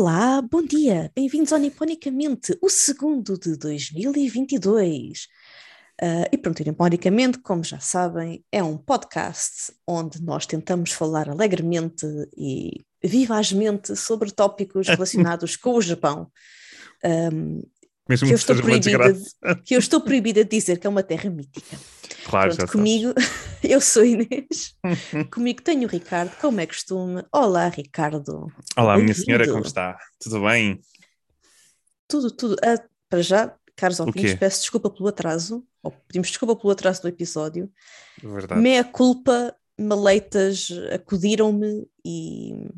[0.00, 5.26] Olá, bom dia, bem-vindos ao Niponicamente, o segundo de 2022.
[6.00, 12.06] Uh, e pronto, Niponicamente, como já sabem, é um podcast onde nós tentamos falar alegremente
[12.36, 16.30] e vivazmente sobre tópicos relacionados com o Japão.
[17.04, 17.60] Um,
[18.08, 19.62] Mesmo que, eu estou proibida, desgraça.
[19.64, 21.76] que eu estou proibida de dizer que é uma terra mítica.
[22.24, 23.12] Claro, Pronto, comigo,
[23.62, 24.74] eu sou Inês,
[25.30, 27.22] comigo tenho o Ricardo, como é costume.
[27.32, 28.50] Olá, Ricardo.
[28.76, 29.98] Olá, minha senhora, como está?
[30.18, 30.80] Tudo bem?
[32.06, 32.56] Tudo, tudo.
[32.64, 37.08] Ah, para já, caros ouvintes, peço desculpa pelo atraso, ou pedimos desculpa pelo atraso do
[37.08, 37.70] episódio.
[38.22, 38.60] Verdade.
[38.60, 42.68] Meia culpa, maleitas acudiram-me e.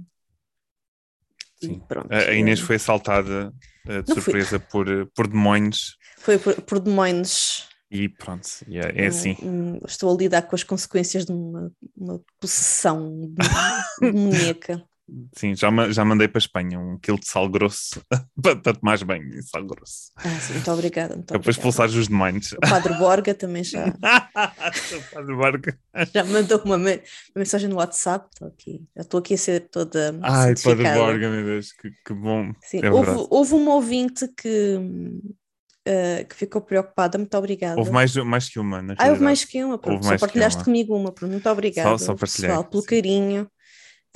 [1.62, 1.80] Sim.
[1.86, 2.12] pronto.
[2.12, 3.52] A Inês eh, foi assaltada
[3.86, 4.22] eh, de Não fui.
[4.22, 7.68] surpresa por, eh, por demónios Foi por, por demónios.
[7.90, 9.36] e pronto, e é, é assim.
[9.42, 13.32] Hum, estou a lidar com as consequências de uma, uma possessão
[14.00, 14.82] demoníaca.
[15.36, 18.00] Sim, já, já mandei para a Espanha um quilo de sal grosso
[18.42, 20.12] para, para tomar bem de sal grosso.
[20.16, 21.16] Ah, sim, muito obrigada.
[21.16, 22.52] Muito É para expulsar os obrigada.
[22.52, 23.86] O Padre Borga também já,
[25.16, 25.72] o barco.
[26.14, 28.28] já mandou uma, me- uma mensagem no WhatsApp.
[28.32, 30.18] Estou aqui, já estou aqui a ser toda.
[30.22, 30.92] Ai, Padre.
[30.92, 32.52] Borga, meu Deus, que, que bom.
[32.62, 34.78] Sim, É houve, houve uma ouvinte que,
[35.84, 37.18] eh, que ficou preocupada.
[37.18, 37.78] Muito obrigada.
[37.78, 39.24] Houve mais, mais que uma, na Ah, houve realidade.
[39.24, 39.78] mais que uma.
[39.78, 40.64] Pronto, Houve só mais partilhaste uma.
[40.64, 41.12] comigo uma.
[41.12, 41.98] Pronto, muito obrigada.
[41.98, 43.50] Só- só pessoal, pelo carinho.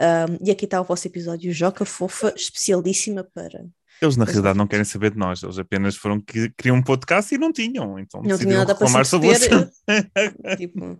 [0.00, 3.64] Um, e aqui está o vosso episódio Joca Fofa, especialíssima para.
[4.02, 4.64] Eles, na realidade, não.
[4.64, 5.42] não querem saber de nós.
[5.42, 7.96] Eles apenas foram que criam um podcast e não tinham.
[7.98, 9.72] Então Não decidiram nada para reclamar sobre o assunto.
[9.88, 10.56] entreter.
[10.56, 10.98] tipo.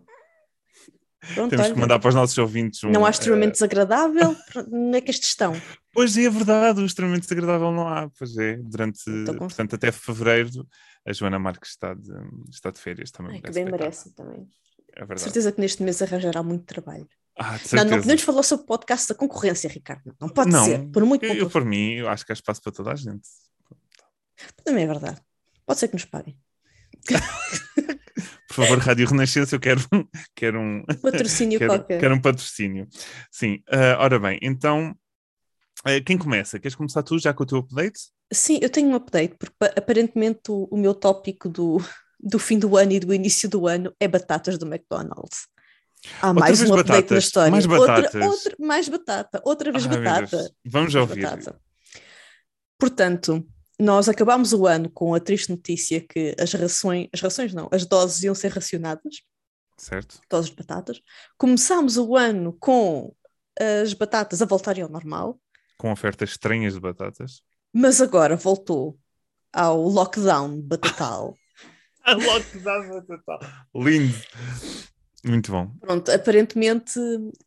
[1.35, 2.91] Pronto, Temos que olha, mandar para os nossos ouvintes um.
[2.91, 4.37] Não há extremamente desagradável.
[4.53, 5.55] Pronto, Onde é que estes estão?
[5.93, 8.09] Pois é, verdade, o extremamente desagradável não há.
[8.19, 9.03] Pois é, durante.
[9.27, 10.67] Com- Portanto, até fevereiro,
[11.07, 12.13] a Joana Marques está de,
[12.53, 13.37] está de férias também.
[13.37, 14.47] Ai, que bem merece também.
[14.93, 15.21] É De verdade.
[15.23, 17.09] certeza que neste mês arranjará muito trabalho.
[17.37, 20.03] Ah, Não, não podemos falar sobre o podcast da concorrência, Ricardo.
[20.07, 20.89] Não, não pode Não, ser.
[20.91, 23.29] Por muito eu, eu, por mim, eu acho que há espaço para toda a gente.
[24.65, 25.21] Também é verdade.
[25.67, 26.39] Pode ser que nos paguem.
[28.49, 29.81] Por favor, Rádio Renascença, eu quero,
[30.35, 30.85] quero um.
[31.03, 32.01] Patrocínio quero, qualquer.
[32.01, 32.87] quero um patrocínio.
[33.31, 34.95] Sim, ah, ora bem, então.
[35.85, 36.61] ah, quem começa?
[36.61, 37.99] Queres começar tu já com o teu update?
[38.33, 41.79] Sim, eu tenho um update, porque pa- aparentemente o, o meu tópico do,
[42.21, 45.49] do fim do ano e do início do ano é batatas do McDonald's.
[46.21, 47.51] Há Outra mais vez um update na história.
[47.51, 48.23] mais Outra, batatas.
[48.27, 50.51] outra, mais batata, outra vez meu batata.
[50.65, 51.23] Vamos ouvir.
[51.23, 51.61] batata.
[52.79, 53.47] Portanto,
[53.79, 57.87] nós acabámos o ano com a triste notícia que as rações, as rações não, as
[57.87, 59.23] doses iam ser racionadas,
[59.79, 60.21] Certo?
[60.31, 61.01] doses de batatas.
[61.39, 63.15] Começámos o ano com
[63.59, 65.41] as batatas a voltarem ao normal,
[65.79, 67.43] Com ofertas estranhas de batatas.
[67.73, 68.99] mas agora voltou
[69.53, 71.37] ao lockdown batatal.
[72.05, 73.41] A lockdown batatal.
[73.75, 74.15] Lindo.
[75.25, 75.71] Muito bom.
[75.81, 76.99] Pronto, aparentemente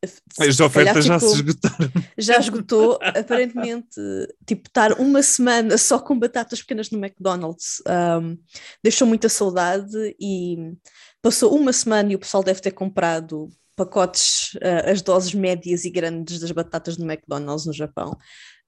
[0.04, 0.22] As se
[0.58, 1.92] calhar ofertas já ficou- se esgotaram.
[2.18, 3.00] já esgotou.
[3.02, 4.00] aparentemente,
[4.46, 7.82] tipo, estar uma semana só com batatas pequenas no McDonald's
[8.22, 8.38] um,
[8.84, 10.74] deixou muita saudade e
[11.22, 15.92] passou uma semana e o pessoal deve ter comprado pacotes, uh, as doses médias e
[15.92, 18.18] grandes das batatas no McDonald's no Japão.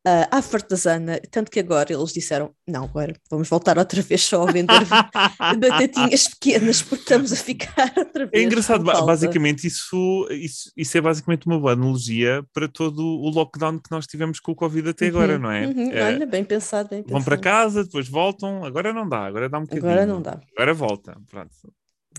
[0.09, 4.47] Uh, à fartazana, tanto que agora eles disseram: não, agora vamos voltar outra vez só
[4.47, 4.79] a vender
[5.59, 8.43] batatinhas pequenas, porque estamos a ficar outra vez.
[8.43, 13.77] É engraçado, basicamente, isso, isso, isso é basicamente uma boa analogia para todo o lockdown
[13.79, 15.67] que nós tivemos com o Covid até agora, Uhum, não é?
[15.67, 17.19] uhum, É, Olha, bem pensado, bem pensado.
[17.19, 19.85] vão para casa, depois voltam, agora não dá, agora dá um bocadinho.
[19.91, 20.39] Agora não dá.
[20.55, 21.17] Agora volta.
[21.29, 21.51] Pronto.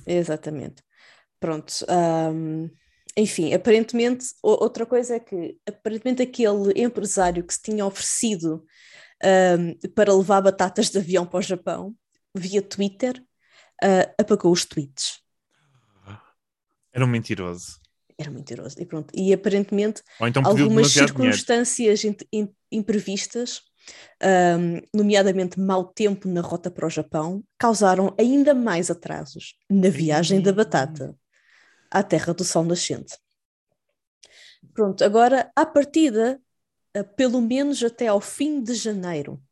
[0.06, 0.82] Exatamente.
[1.40, 1.72] Pronto.
[1.88, 2.68] ahm,
[3.16, 8.64] enfim, aparentemente, outra coisa é que aparentemente aquele empresário que se tinha oferecido
[9.22, 11.94] ahm, para levar batatas de avião para o Japão
[12.34, 13.22] via Twitter
[13.82, 15.20] ah, apagou os tweets.
[16.92, 17.80] Era um mentiroso.
[18.18, 18.76] Era mentiroso.
[18.80, 19.12] E pronto.
[19.14, 23.62] E aparentemente então algumas circunstâncias in- in- imprevistas,
[24.22, 30.40] ahm, nomeadamente mau tempo na rota para o Japão, causaram ainda mais atrasos na viagem
[30.40, 31.16] da batata
[31.90, 33.16] à terra do sol nascente.
[34.74, 36.40] Pronto, agora à partida,
[36.94, 39.42] ah, pelo menos até ao fim de janeiro,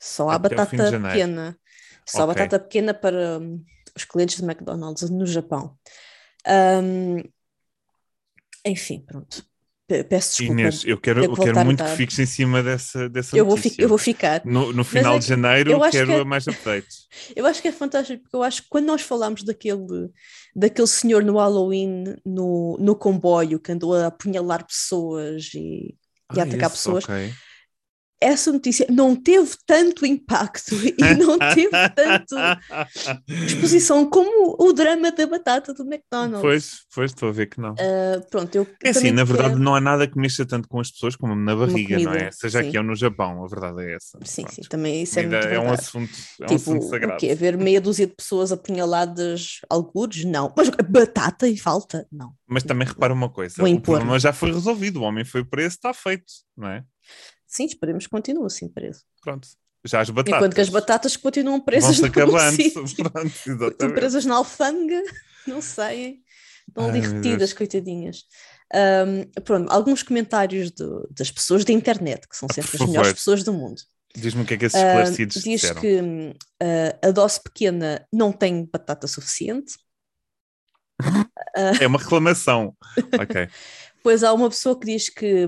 [0.00, 1.58] só há Até batata pequena,
[2.06, 2.36] só Ok.
[2.36, 3.64] batata pequena para hum,
[3.96, 5.78] os clientes de McDonald's no Japão.
[6.46, 7.22] Ahm,
[8.64, 9.44] enfim, pronto.
[9.88, 10.60] Pe- Peço desculpa.
[10.60, 13.76] Inês, eu quero, eu quero muito que fiques em cima dessa, dessa eu, vou notícia.
[13.76, 14.42] fi- eu vou ficar.
[14.44, 17.08] No, no final é de janeiro eu quero que é- mais updates.
[17.34, 20.10] Eu acho que é fantástico, porque eu acho que quando nós falámos daquele,
[20.54, 25.96] daquele senhor no Halloween, no, no comboio, que andou a apunhalar pessoas e,
[26.30, 27.14] e a Ah, atacar esse, pessoas, ok.
[28.20, 32.34] Essa notícia não teve tanto impacto e não teve tanto
[33.28, 36.40] exposição como o drama da batata do McDonald's.
[36.40, 37.72] Pois, pois, estou a ver que não.
[37.74, 40.80] Uh, pronto, eu É assim, na verdade quero- não há nada que mexa tanto com
[40.80, 42.16] as pessoas como na barriga, não é?
[42.18, 42.68] comida, Seja sim.
[42.68, 44.18] aqui ou no Japão, a verdade é essa.
[44.24, 44.54] Sim, Pronto.
[44.54, 47.20] sim, também isso é Comida muito é um assunto, é um Tipo, assunto o sagrado.
[47.20, 47.34] quê?
[47.34, 50.24] Ver meia dúzia de pessoas apunhaladas algures?
[50.24, 50.52] Não.
[50.56, 52.06] Mas batata e falta?
[52.10, 52.32] Não.
[52.46, 53.96] Mas também repara uma coisa: Vou o impor.
[53.98, 56.24] problema já foi resolvido, o homem foi preso, está feito,
[56.56, 56.82] não é?
[57.48, 59.02] Sim, esperemos que continue assim preso.
[59.22, 59.48] Pronto.
[59.84, 60.36] Já as batatas.
[60.38, 62.56] Enquanto que as batatas continuam presas no acabando.
[63.12, 65.02] Pronto, Estão presas na alfândega,
[65.46, 66.22] não saem.
[66.68, 68.24] Estão ali retidas, coitadinhas.
[68.74, 72.88] Ahm, pronto, alguns comentários do- das pessoas da internet, que são Ah, sempre por as
[72.88, 73.14] melhores favor.
[73.16, 73.80] pessoas do mundo.
[74.14, 75.80] Diz-me o que é que esses Ah, esclarecidos diz disseram.
[75.80, 79.72] que hum, ah, a dose pequena não tem batata suficiente.
[81.80, 82.76] É uma reclamação.
[83.18, 83.48] ok.
[84.02, 85.46] Pois há uma pessoa que diz que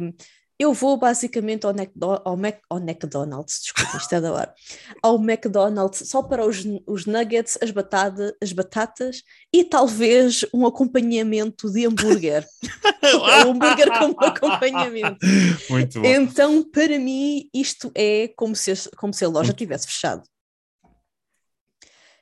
[0.60, 4.54] eu vou basicamente ao, Necdo- ao, Mac, ao McDonald's, desculpa, isto é da hora,
[5.02, 11.72] ao McDonald's só para os, os nuggets, as, batada, as batatas e talvez um acompanhamento
[11.72, 12.46] de hambúrguer.
[13.02, 15.26] o hambúrguer como acompanhamento.
[15.70, 16.06] Muito bom.
[16.06, 20.28] Então, para mim, isto é como se, como se a loja tivesse fechado.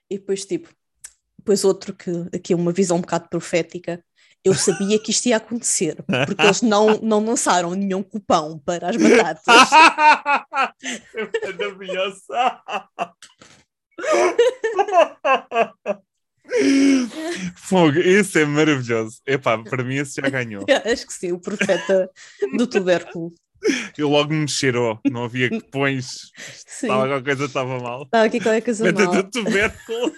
[0.08, 0.68] E depois, tipo,
[1.36, 4.00] depois outro que aqui é uma visão um bocado profética.
[4.44, 5.96] Eu sabia que isto ia acontecer,
[6.26, 9.44] porque eles não, não lançaram nenhum cupão para as batatas.
[11.42, 12.22] É maravilhoso.
[17.56, 19.20] Fogo, isso é maravilhoso.
[19.26, 20.64] Epá, para mim esse já ganhou.
[20.90, 22.10] Acho que sim, o profeta
[22.56, 23.34] do tubérculo.
[23.96, 26.30] Eu logo me cheirou, não havia que pões.
[26.36, 26.86] Sim.
[26.86, 28.02] Estava alguma coisa estava mal.
[28.02, 29.14] Estava aqui qualquer coisa Meta mal.
[29.14, 30.12] do tubérculo.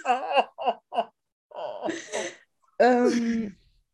[2.79, 3.51] Hum,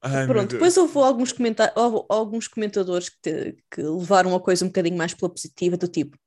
[0.10, 4.64] Ai, Pronto, depois houve alguns, comenta houve alguns comentadores que, te- que levaram a coisa
[4.64, 6.18] um bocadinho mais pela positiva, do tipo,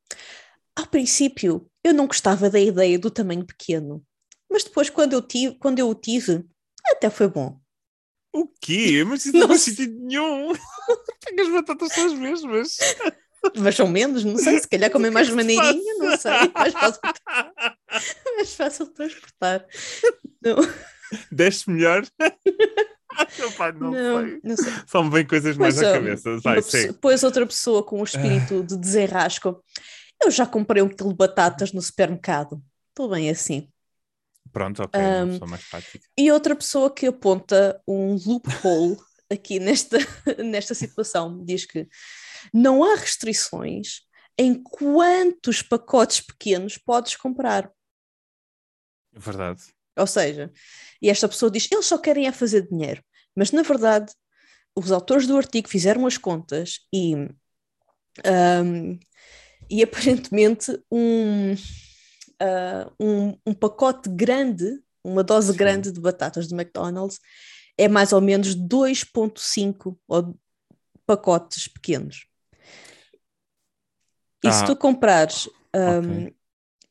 [0.77, 4.05] ao princípio eu não gostava da ideia do tamanho pequeno,
[4.50, 6.44] mas depois quando eu, tive, quando eu o tive,
[6.91, 7.59] até foi bom.
[8.32, 9.03] O quê?
[9.06, 10.53] Mas isso não Não faz sentido nenhum.
[11.21, 12.76] Porque as batatas são as mesmas.
[13.56, 17.00] Mas são menos, não sei, se calhar comem mais se maneirinha, não sei, mais fácil,
[18.37, 19.67] mais fácil de transportar.
[20.43, 20.56] Não,
[21.33, 22.06] Desce melhor?
[23.79, 23.91] Não,
[24.43, 24.73] não, sei.
[24.87, 26.37] São bem coisas mais Pois, à ah, cabeça.
[26.39, 26.87] Vai, pessoa-.
[26.93, 29.62] Depois outra pessoa com o espírito de desenrasco.
[30.23, 32.62] Eu já comprei um quilo de batatas no supermercado.
[32.91, 33.69] Estou bem assim.
[34.53, 35.01] Pronto, ok.
[35.01, 36.01] Um, pessoa mais prática.
[36.17, 38.97] E outra pessoa que aponta um loophole
[39.31, 39.99] aqui nesta,
[40.45, 41.89] nesta situação diz que
[42.53, 44.03] não há restrições
[44.37, 47.71] em quantos pacotes pequenos podes comprar.
[49.15, 49.62] É Verdade.
[49.96, 50.50] Ou seja,
[51.02, 53.02] e esta pessoa diz: eles só querem é fazer dinheiro.
[53.34, 54.12] Mas na verdade,
[54.76, 57.14] os autores do artigo fizeram as contas e,
[58.25, 58.98] ahm,
[59.70, 61.54] e aparentemente um,
[62.40, 65.58] ah, um, um pacote grande, uma dose Sim.
[65.58, 67.19] grande de batatas do McDonald's
[67.78, 70.38] é mais ou menos 2,5 ou-
[71.06, 72.26] pacotes pequenos.
[74.42, 76.34] E se Ah, tu comprares ahm, ok.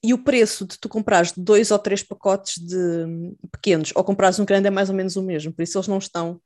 [0.03, 4.39] E o preço de tu comprares dois ou três pacotes de hum, pequenos ou comprares
[4.39, 6.41] um grande é mais ou menos o mesmo, por isso eles não estão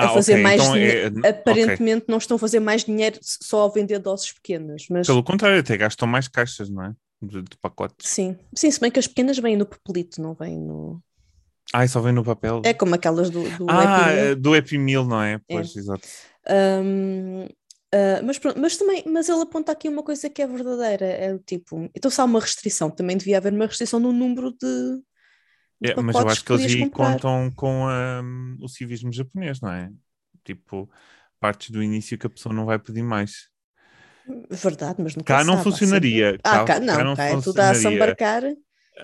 [0.00, 1.00] a Ah, fazer ok, mais então dinheiro.
[1.22, 5.24] é- aparentemente não estão a fazer mais dinheiro só ao vender doses pequenas, mas Pelo
[5.24, 6.94] contrário, até gastam mais caixas, não é?
[7.22, 8.12] De, de pacotes.
[8.12, 11.02] sim, sim, se bem que as pequenas vêm no papelito, não vêm no.
[11.72, 12.70] Ah, e só vem no papel.
[12.70, 14.30] É como aquelas do, do ah, Happy Meal.
[14.30, 15.38] é do Happy Meal, não é?
[15.50, 16.08] Pois, exato.
[16.48, 17.48] Hum,
[17.92, 21.34] ah, mas, pronto, mas também, mas ele aponta aqui uma coisa que é verdadeira, é
[21.34, 25.02] o tipo, então se há uma restrição, também devia haver uma restrição no número de,
[25.80, 29.60] de É, mas eu acho que eles podias aí contam com hum, o civismo japonês,
[29.60, 29.90] não é?
[30.44, 30.88] Tipo,
[31.40, 33.48] partes do início que a pessoa não vai pedir mais.
[34.50, 36.26] Verdade, mas nunca Cá não sabe, há funcionaria.
[36.32, 38.42] sempre- Ah, Cá- cá, não, cá não cá é tudo a sambarcar.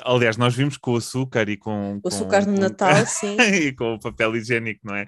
[0.05, 3.37] Aliás, nós vimos com o açúcar e com, O com- açúcar no com- Natal, sim.
[3.39, 5.07] e com o papel higiênico, não é?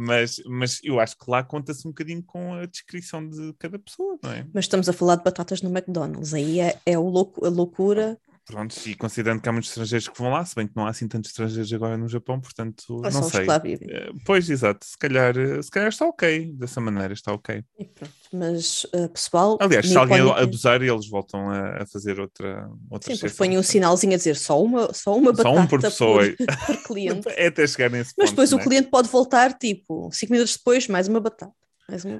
[0.00, 4.16] Mas, mas eu acho que lá conta-se um bocadinho com a descrição de cada pessoa,
[4.22, 4.46] não é?
[4.54, 8.16] Mas estamos a falar de batatas no McDonald's, aí é, é o louco, a loucura,
[8.48, 10.90] Pronto, e considerando que há muitos estrangeiros que vão lá, se bem que não há
[10.90, 13.40] assim tantos estrangeiros agora no Japão, portanto, é não só sei.
[13.42, 13.88] que lá vivem.
[13.90, 17.62] Eh, Pois, exato, se calhar, eh, se calhar está ok, dessa maneira está ok.
[17.78, 18.14] E pronto.
[18.32, 23.28] Mas, uh, pessoal, Aliás, se alguém nipónica- abusar, eles voltam a, fazer outra, outra Sim,
[23.36, 26.22] põem um sinalzinho a dizer só uma, só uma Só batata um por pessoa.
[26.24, 27.28] por, por cliente.
[27.36, 28.64] É até chegar nesse Mas ponto, depois o não é?
[28.64, 31.52] cliente pode voltar, tipo, cinco minutos depois, mais uma batata.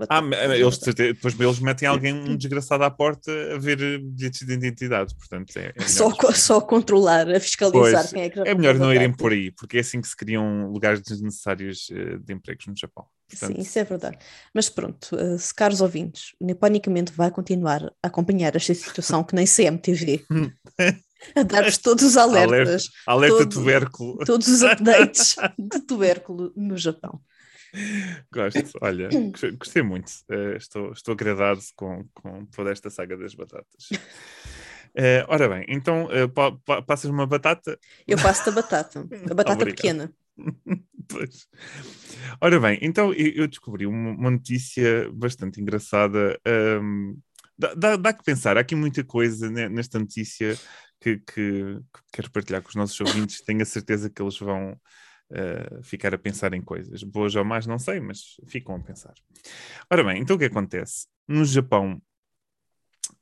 [0.08, 0.22] Ah,
[0.56, 5.54] eles, depois eles metem alguém, um desgraçado à porta a ver bilhetes de identidade, portanto
[5.58, 8.94] é, é Só, co- só controlar, a fiscalizar Pois, quem é que É melhor não
[8.94, 12.75] irem por aí, porque é assim que se criam lugares desnecessários eh, de empregos no
[12.75, 13.04] Japão.
[13.28, 14.18] Portanto, Sim, isso é verdade.
[14.54, 19.44] Mas pronto, eh, se caros ouvintes, Niponicamente vai continuar a acompanhar esta situação que nem
[19.44, 20.25] CMTV,
[21.37, 24.18] a dar-vos todos os alertas, alerta todo- tubérculo.
[24.25, 27.20] todos os updates de tubérculo no Japão.
[28.32, 30.12] Gosto, olha, gos- gostei muito.
[30.30, 33.88] Eh, estou, estou agradado com, com toda esta saga das batatas.
[34.94, 37.78] Eh, ora bem, então eh, pa- pa- passas uma batata?
[38.06, 40.10] Eu passo-te a batata, a batata pequena.
[41.06, 41.46] Pois.
[42.40, 46.40] Ora bem, então eu eu descobri uma, uma notícia bastante engraçada.
[46.44, 47.14] ahm,
[47.56, 50.56] dá, dá, dá que pensar, há aqui muita coisa ne- nesta notícia
[51.00, 53.42] que, que- que quero partilhar com os nossos ouvintes.
[53.44, 54.75] Tenho a certeza que eles vão
[55.32, 57.02] ah, ficar a pensar em coisas.
[57.02, 59.14] Boas ou más, não sei, mas ficam a pensar.
[59.90, 61.06] Ora bem, então o que acontece?
[61.26, 62.00] No Japão,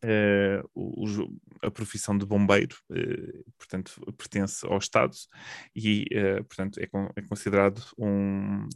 [0.03, 1.05] eh, o-
[1.63, 5.15] a profissão de bombeiro, eh, portanto, pertence ao Estado
[5.75, 8.69] e, eh, portanto, é, con- é considerado um,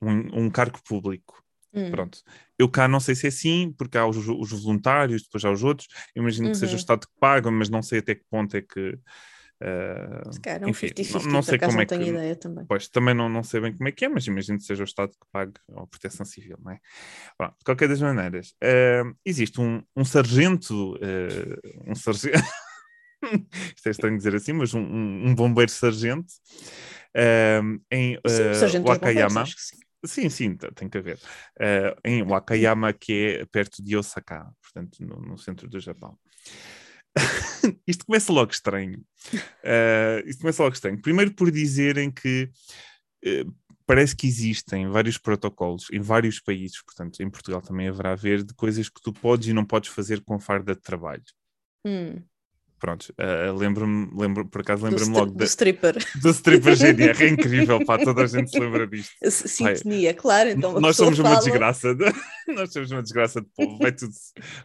[0.00, 1.42] um, um cargo público.
[1.74, 1.90] Hum.
[1.90, 2.18] Pronto.
[2.58, 5.62] Eu cá não sei se é assim, porque há os, os voluntários, depois há os
[5.64, 5.88] outros.
[6.14, 6.80] Eu imagino que seja o Uhum.
[6.80, 8.98] Estado que paga, mas não sei até que ponto é que.
[9.64, 11.96] Eh, Se calhar é um enfim, 50-50, não, não sei como não é que.
[11.96, 12.64] tenho ideia também.
[12.66, 14.84] Pois, também não, não sei bem como é que é, mas imagino que seja o
[14.84, 16.80] Estado que pague a proteção civil, não é?
[17.38, 22.36] Pronto, de qualquer das maneiras, eh, existe um, um sargento, eh, um sargento,
[23.76, 26.32] isto é estranho dizer assim, mas um, um- bombeiro sargento
[27.90, 29.46] em sargento bombeiro, Wakayama.
[30.04, 30.28] sim.
[30.28, 31.16] Sim, tem que haver.
[31.60, 36.18] Eh, em Wakayama, que é perto de Osaka, portanto, no, no centro do Japão.
[37.86, 39.04] Isto começa logo estranho.
[39.62, 41.00] Eh, isto começa logo estranho.
[41.00, 42.50] Primeiro por dizerem que
[43.24, 43.44] eh,
[43.86, 48.42] parece que existem vários protocolos em vários países, portanto, em Portugal também haverá a ver,
[48.42, 51.22] de coisas que tu podes e não podes fazer com farda de trabalho.
[51.86, 52.22] Hum,
[52.82, 55.94] Pronto, eh, lembro-me, lembro, por acaso lembro-me logo do da, stripper.
[56.20, 59.12] do stripper GDR, é incrível, pá, toda a gente se lembra disto.
[59.30, 60.48] Sintonia, claro.
[60.50, 61.94] Então Nós somos uma fala- desgraça.
[61.94, 62.12] de-
[62.52, 63.78] Nós somos uma desgraça de povo.
[63.78, 64.12] Vai tudo,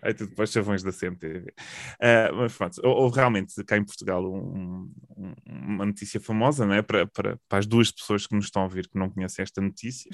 [0.02, 1.54] vai tudo para os chavões da CMTV.
[2.02, 6.74] Ah, mas pronto, ou, ou realmente cá em Portugal um- um- uma notícia famosa, não
[6.74, 6.82] é?
[6.82, 9.62] Para, para, para as duas pessoas que nos estão a ouvir que não conhecem esta
[9.62, 10.10] notícia.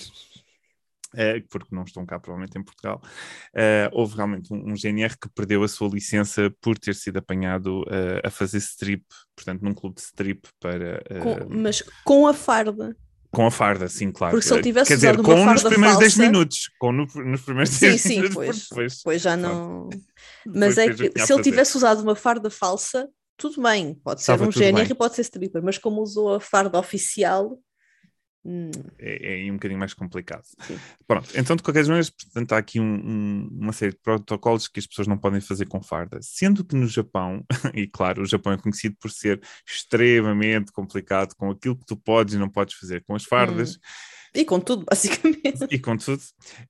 [1.16, 3.02] Eh, porque não estão cá provavelmente em Portugal,
[3.54, 7.84] eh, houve realmente um, um GNR que perdeu a sua licença por ter sido apanhado
[7.90, 9.04] eh, a fazer strip,
[9.36, 12.96] portanto num clube de strip para eh, com- mas com a farda.
[13.32, 14.32] com a farda, sim, claro.
[14.34, 16.70] Porque se ele Eh, tivesse Quer dizer, usado uma com nos primeiros 10 falsa- minutos.
[16.80, 18.36] Com no- nos primeiros Sim, 10 sim, minutos.
[18.36, 18.60] pois.
[18.70, 19.90] depois, Pois já não.
[20.46, 23.96] Mas é que a se ele tivesse usado uma farda falsa, tudo bem.
[23.96, 24.92] Pode ser Estava um GNR bem.
[24.92, 27.58] e pode ser stripper, mas como usou a farda oficial.
[28.46, 30.44] Hum, É, é um bocadinho mais complicado.
[30.68, 30.78] Sim.
[31.08, 34.80] Pronto, então de qualquer maneira, portanto, há aqui um- um- uma série de protocolos que
[34.80, 36.20] as pessoas não podem fazer com farda.
[36.22, 37.44] Sendo que no Japão,
[37.76, 42.34] e claro, o Japão é conhecido por ser extremamente complicado com aquilo que tu podes
[42.34, 43.80] e não podes fazer com as fardas.
[44.34, 45.66] E com tudo, basicamente.
[45.70, 46.22] E contudo,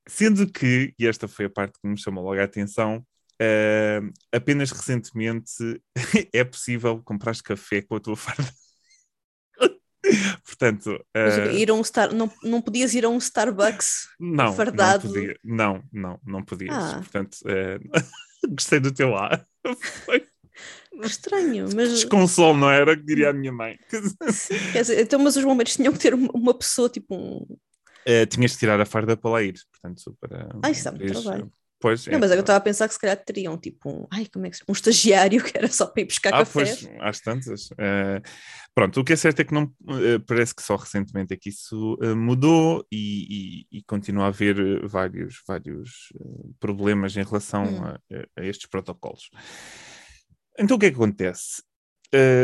[0.08, 3.06] sendo que, e esta foi a parte que me chamou logo a atenção,
[3.40, 4.02] eh,
[4.32, 5.82] apenas recentemente
[6.34, 8.52] é possível comprar café com a tua farda.
[10.58, 12.14] Portanto, eh, ir a um Star...
[12.14, 14.10] não, não podias ir a um Starbucks.
[14.20, 15.08] não, não fardado.
[15.08, 15.38] podia.
[15.44, 16.76] Não, não, não podias.
[16.76, 16.96] Ah.
[16.98, 17.80] Portanto, eh,
[18.50, 19.46] gostei do teu ar.
[20.06, 20.28] Foi
[21.02, 21.90] Estranho, mas.
[21.90, 22.96] desconsolo, não era?
[22.96, 23.78] Que diria a minha mãe.
[24.32, 27.58] Sim, quer dizer, então, mas os bombeiros tinham que ter uma, pessoa, tipo um.
[28.06, 29.56] Eh, tinhas de tirar a farda para lá ir.
[29.72, 30.50] Portanto, para.
[30.62, 31.52] Ah, isso dá muito trabalho.
[31.84, 34.08] Pois, Não, é, mas é eu estava a pensar que se calhar teriam, tipo, um.
[34.10, 34.58] Ai, como é que.
[34.70, 36.54] Um estagiário que era só para ir buscar Ah, café.
[36.54, 37.70] pois, às tantas.
[37.78, 38.22] Eh,
[38.74, 41.50] pronto, o que é certo é que não eh, parece que só recentemente é que
[41.50, 46.14] isso eh, mudou e, e- e continua a haver vários, vários
[46.58, 47.84] problemas em relação Hum.
[47.84, 49.30] a, a estes protocolos.
[50.58, 51.62] Então o que é que acontece?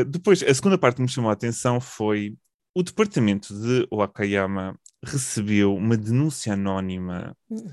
[0.10, 2.36] Depois, a segunda parte que me chamou a atenção foi
[2.76, 7.72] o departamento de Wakayama recebeu uma denúncia anónima Hum.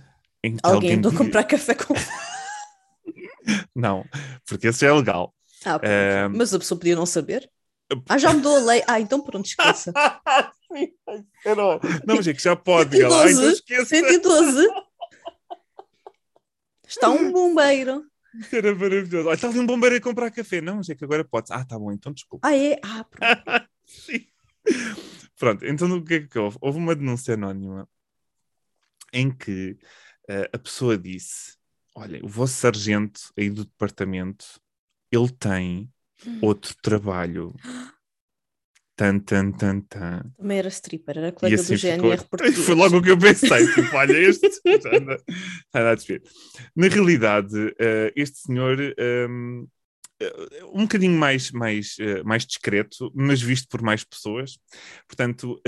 [0.63, 1.95] Alguém andou a comprar café com.
[3.75, 4.05] Não,
[4.47, 5.35] porque esse já é legal.
[5.65, 5.91] Ah, pronto.
[5.91, 7.51] Eh, Mas a pessoa podia não saber.
[8.09, 8.83] Ah, já mudou a lei.
[8.89, 9.93] Ah, então pronto, esqueça.
[12.05, 12.91] Não, mas é que já pode.
[12.91, 13.23] diga lá.
[13.23, 13.87] Ah, então 112, esqueça.
[13.87, 14.69] 112.
[16.87, 18.05] Está um bombeiro.
[18.53, 19.31] Era maravilhoso.
[19.33, 20.61] Está ali um bombeiro a comprar café.
[20.61, 21.53] Não, mas é que agora pode.
[21.53, 22.47] Ah, tá bom, então desculpa.
[22.47, 22.79] Ah, é?
[22.83, 23.69] Ah, pronto.
[23.85, 24.27] Sim.
[25.39, 26.59] Pronto, então o que é que houve?
[26.61, 27.89] Houve uma denúncia anónima
[29.13, 29.77] em que
[30.29, 31.57] eh, a pessoa disse:
[31.95, 34.45] Olha, o vosso sargento aí do departamento
[35.11, 35.91] ele tem
[36.43, 37.55] outro trabalho
[38.99, 40.23] Tan, tan, tan, tan.
[40.39, 42.59] Também era stripper, era colega assim do GNR ficou- português.
[42.65, 43.67] Foi logo o que eu pensei.
[43.75, 44.49] Tipo, olha, este
[44.91, 45.23] anda,
[45.75, 46.23] a desver.
[46.75, 49.67] Na realidade, eh, este senhor, ehm,
[50.19, 54.59] eh, um bocadinho mais, mais, mais discreto, mas visto por mais pessoas.
[55.07, 55.61] Portanto,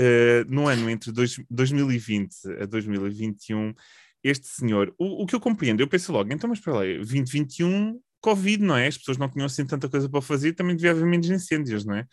[0.47, 3.75] no ano entre dois- 2020 a 2021,
[4.23, 7.99] este senhor, o, o que eu compreendo, eu pensei logo, então, mas espera aí, 2021,
[8.21, 8.87] Covid, não é?
[8.87, 11.95] As pessoas não tinham assim tanta coisa para fazer, também devia haver menos incêndios, não
[11.95, 12.07] é?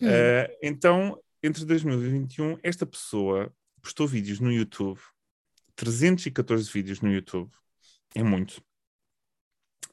[0.00, 0.06] Hum.
[0.06, 5.00] Uh, então, entre 2021, esta pessoa postou vídeos no YouTube,
[5.76, 7.50] 314 vídeos no YouTube,
[8.14, 8.60] é muito,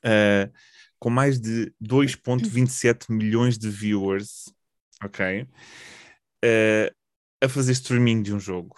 [0.04, 0.52] Uh,
[1.00, 4.54] com mais de 2,27 milhões de viewers,
[5.02, 5.44] ok?
[6.44, 6.94] Uh,
[7.42, 8.76] a fazer streaming de um jogo.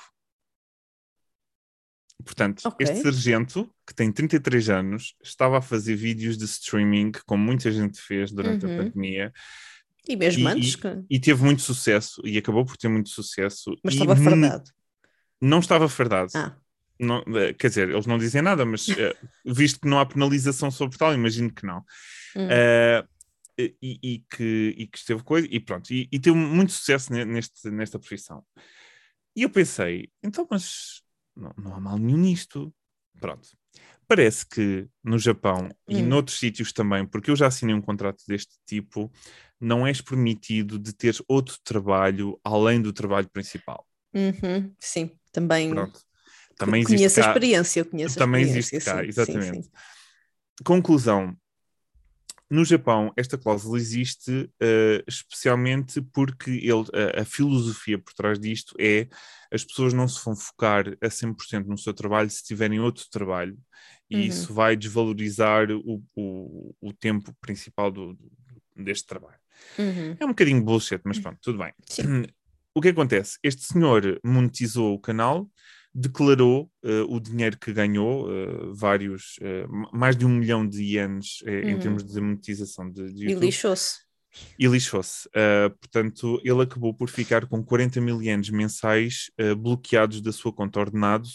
[2.25, 2.84] Portanto, Ok.
[2.84, 8.01] este sargento, que tem 33 anos, estava a fazer vídeos de streaming, como muita gente
[8.01, 8.77] fez durante a Uhum.
[8.77, 9.32] pandemia,
[10.08, 13.10] E mesmo E- antes, e- que- e teve muito sucesso, e acabou por ter muito
[13.10, 13.75] sucesso.
[13.84, 14.70] mas e estava fardado.
[15.41, 16.32] Não estava fardado.
[16.36, 16.55] Ah,
[17.00, 19.15] Não, eh, quer dizer, eles não dizem nada, mas eh,
[19.46, 21.79] visto que não há penalização sobre tal, imagino que não.
[22.36, 22.48] hum.
[22.50, 23.05] Eh,
[23.58, 27.25] e, e que, e que esteve coisa, e pronto, e, e teve muito sucesso ne-
[27.25, 28.46] neste, nesta profissão.
[29.36, 31.01] E eu pensei, então, mas
[31.36, 32.74] não, não há mal nenhum nisto.
[33.20, 33.48] Pronto.
[34.08, 36.08] Parece que no Japão e Hum.
[36.10, 39.12] noutros sítios também, porque eu já assinei um contrato deste tipo,
[39.60, 43.86] não és permitido de ter outro trabalho além do trabalho principal.
[44.13, 46.00] Uhum, sim, também Pronto.
[46.58, 49.42] Também existe conheço a cá- experiência, eu conheço a também experiência, existe cá, sim, sim,
[49.42, 49.62] exatamente.
[49.63, 49.72] sim.
[50.65, 51.38] Conclusão.
[52.56, 56.86] No Japão, esta cláusula existe eh, especialmente porque ele,
[57.18, 59.08] a, a filosofia por trás disto é
[59.52, 63.58] as pessoas não se vão focar a 100% no seu trabalho se tiverem outro trabalho
[64.10, 64.28] e Uhum.
[64.28, 68.32] isso vai desvalorizar o, o, o tempo principal do, do-
[68.76, 69.40] deste trabalho.
[69.78, 71.74] Uhum, É um bocadinho bullshit, mas pronto, tudo bem.
[71.90, 72.26] Sim.
[72.78, 73.38] O que acontece?
[73.42, 75.50] Este senhor monetizou o canal,
[75.96, 81.40] declarou eh, o dinheiro que ganhou, eh, vários, m- mais de um milhão de ienes
[81.46, 81.80] eh, em Uhum.
[81.80, 84.06] termos de monetização de, de E YouTube, lixou-se.
[84.58, 85.28] e lixou-se.
[85.30, 90.54] Uh, portanto, ele acabou por ficar com 40 mil ienes mensais uh, bloqueados da sua
[90.54, 91.28] conta ordenado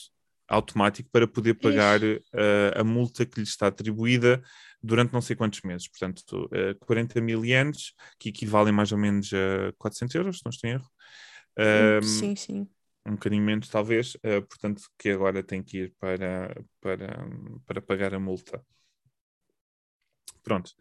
[0.49, 2.19] automático para poder pagar uh,
[2.75, 4.43] a multa que lhe está atribuída
[4.83, 5.87] durante não sei quantos meses.
[5.89, 10.51] Portanto, uh, 40 mil ienes, que equivalem mais ou menos a 400 euros, se não
[10.51, 10.91] estou em erro.
[12.01, 12.69] Sim, sim.
[13.07, 17.27] Um bocadinho menos, talvez, uh, portanto, que agora tem que ir para, para,
[17.67, 18.63] para pagar a multa.
[20.43, 20.73] Pronto.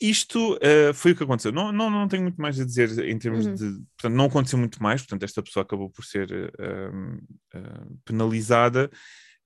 [0.00, 1.52] Isto uh, foi o que aconteceu.
[1.52, 3.54] Não, não, não tenho muito mais a dizer em termos Uhum.
[3.54, 3.64] de.
[3.96, 8.90] Portanto, não aconteceu muito mais, portanto, esta pessoa acabou por ser uh, penalizada.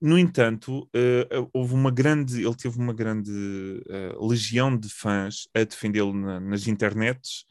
[0.00, 2.42] No entanto, uh, houve uma grande.
[2.44, 7.44] Ele teve uma grande uh, legião de fãs a defendê-lo na- nas internets,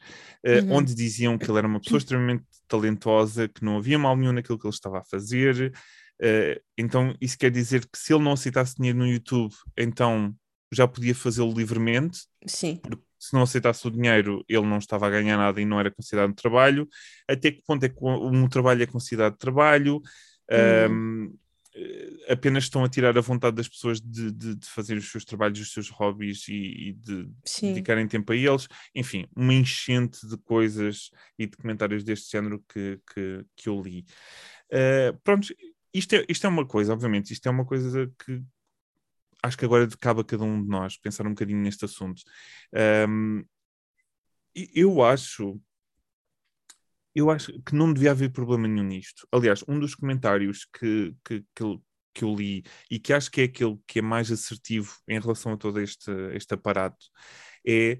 [0.46, 0.76] uh, Uhum.
[0.76, 4.58] onde diziam que ele era uma pessoa extremamente talentosa, que não havia mal nenhum naquilo
[4.58, 5.72] que ele estava a fazer.
[6.78, 10.34] Então, isso quer dizer que se ele não aceitasse dinheiro no YouTube, então
[10.72, 12.20] já podia fazê-lo livremente.
[12.46, 12.80] Sim.
[13.18, 16.32] Se não aceitasse o dinheiro, ele não estava a ganhar nada e não era considerado
[16.34, 16.88] trabalho.
[17.28, 19.96] Até que ponto é que um trabalho é considerado trabalho?
[20.50, 21.28] Um, eh,
[22.28, 25.60] apenas estão a tirar a vontade das pessoas de, de, de fazer os seus trabalhos,
[25.60, 27.68] os seus hobbies e, e de Sim.
[27.68, 28.68] dedicarem tempo a eles.
[28.94, 34.04] Enfim, uma enchente de coisas e de comentários deste género que, que, que eu li.
[34.70, 35.54] Uh, pronto,
[35.92, 38.42] isto é, isto é uma coisa, obviamente, isto é uma coisa que
[39.42, 42.22] acho que agora cabe a cada um de nós pensar um bocadinho neste assunto.
[43.08, 43.44] Um,
[44.74, 45.60] eu acho
[47.16, 49.26] eu acho que não devia haver problema nenhum nisto.
[49.32, 53.40] Aliás, um dos comentários que, que, que, eu, que eu li e que acho que
[53.40, 57.06] é aquele que é mais assertivo em relação a todo este, este aparato
[57.66, 57.98] é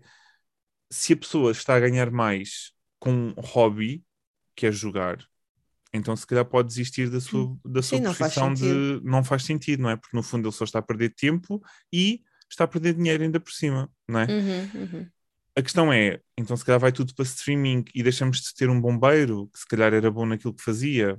[0.91, 4.05] se a pessoa está a ganhar mais com um hobby,
[4.55, 5.27] que é jogar,
[5.95, 9.01] então se calhar pode desistir da sua, da sua Sim, não profissão de sentido.
[9.03, 9.97] não faz sentido, não é?
[9.97, 13.41] Porque no fundo ele só está a perder tempo e está a perder dinheiro ainda
[13.41, 14.27] por cima, não é?
[14.27, 15.11] Uhum, uhum.
[15.59, 18.79] A questão é, então se calhar vai tudo para streaming e deixamos de ter um
[18.79, 21.19] bombeiro que se calhar era bom naquilo que fazia.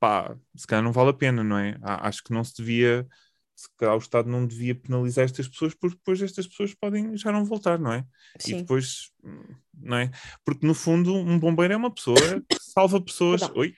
[0.00, 1.78] Pá, se calhar não vale a pena, não é?
[1.82, 3.06] Acho que não se devia,
[3.54, 7.30] se calhar o Estado não devia penalizar estas pessoas porque depois estas pessoas podem já
[7.30, 8.04] não voltar, não é?
[8.40, 8.56] E Sim.
[8.58, 10.10] depois, hum, não é?
[10.44, 13.42] Porque no fundo um bombeiro é uma pessoa que salva pessoas.
[13.54, 13.72] Oi?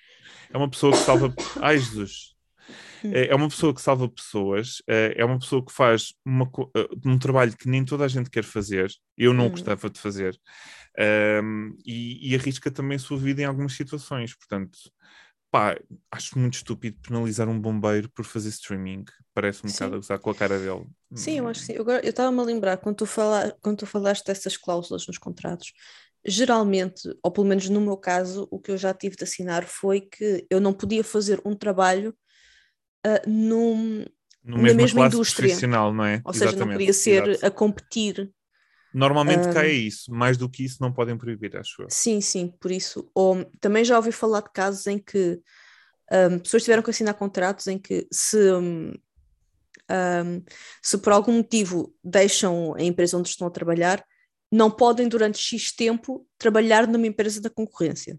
[0.51, 1.35] É uma pessoa que salva.
[1.61, 2.38] Ai Jesus!
[3.05, 3.13] Hum.
[3.15, 6.89] É é uma pessoa que salva pessoas, é é uma pessoa que faz uma eh,
[7.07, 9.51] um trabalho que nem toda a gente quer fazer, eu não Hum.
[9.51, 10.39] gostava de fazer,
[10.99, 14.35] Ahm, e, e arrisca também a sua vida em algumas situações.
[14.37, 14.79] Portanto,
[15.51, 15.79] pá,
[16.13, 20.31] acho muito estúpido penalizar um bombeiro por fazer streaming, parece um bocado a gozar com
[20.31, 20.87] a cara dele.
[21.15, 21.79] Sim, eu acho que sim.
[21.79, 25.73] Agora, eu estava-me a lembrar, quando tu, fala, quando tu falaste dessas cláusulas nos contratos,
[26.25, 30.01] geralmente, ou pelo menos no meu caso, o que eu já tive de assinar foi
[30.03, 32.15] que eu não podia fazer um trabalho
[33.07, 34.05] uh, num,
[34.45, 35.49] no na mesma indústria.
[35.49, 36.21] Profissional, não é?
[36.25, 36.69] Ou seja, Exatamente.
[36.69, 37.47] não podia ser Exato.
[37.47, 38.33] a competir.
[38.93, 41.89] Normalmente um, cai isso, mais do que isso não podem proibir, acho eu.
[41.91, 43.11] Sim, sim, por isso.
[43.15, 45.41] Ou, também já ouvi falar de casos em que
[46.11, 48.93] um, pessoas tiveram que assinar contratos em que se, um,
[50.83, 54.03] se por algum motivo deixam a empresa onde estão a trabalhar,
[54.51, 58.19] não podem durante X tempo trabalhar numa empresa da concorrência.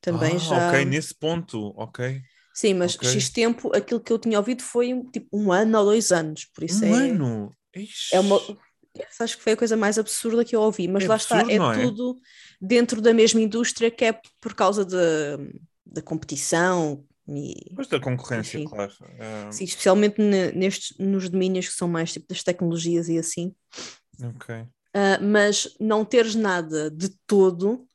[0.00, 0.68] Também ah, já.
[0.68, 2.22] Ok, nesse ponto, ok.
[2.56, 3.10] Sim, mas okay.
[3.10, 6.64] X tempo, aquilo que eu tinha ouvido foi tipo um ano ou dois anos, por
[6.64, 7.10] isso um é.
[7.10, 7.52] ano?
[7.76, 8.16] Ixi.
[8.16, 8.40] É uma.
[9.20, 11.74] Acho que foi a coisa mais absurda que eu ouvi, mas é lá absurdo, está,
[11.76, 12.18] é, é tudo
[12.58, 17.04] dentro da mesma indústria que é por causa da competição.
[17.28, 18.66] E, mas da concorrência, enfim.
[18.66, 18.94] claro.
[19.48, 19.52] Um...
[19.52, 23.54] Sim, especialmente nestes, nos domínios que são mais tipo das tecnologias e assim.
[24.18, 24.54] Ok.
[24.54, 27.86] Uh, mas não teres nada de todo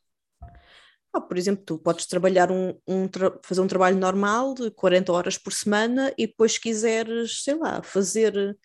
[1.13, 5.12] ah, por exemplo, tu podes trabalhar um, um tra fazer um trabalho normal de 40
[5.12, 8.58] horas por semana e depois se quiseres, sei lá, fazer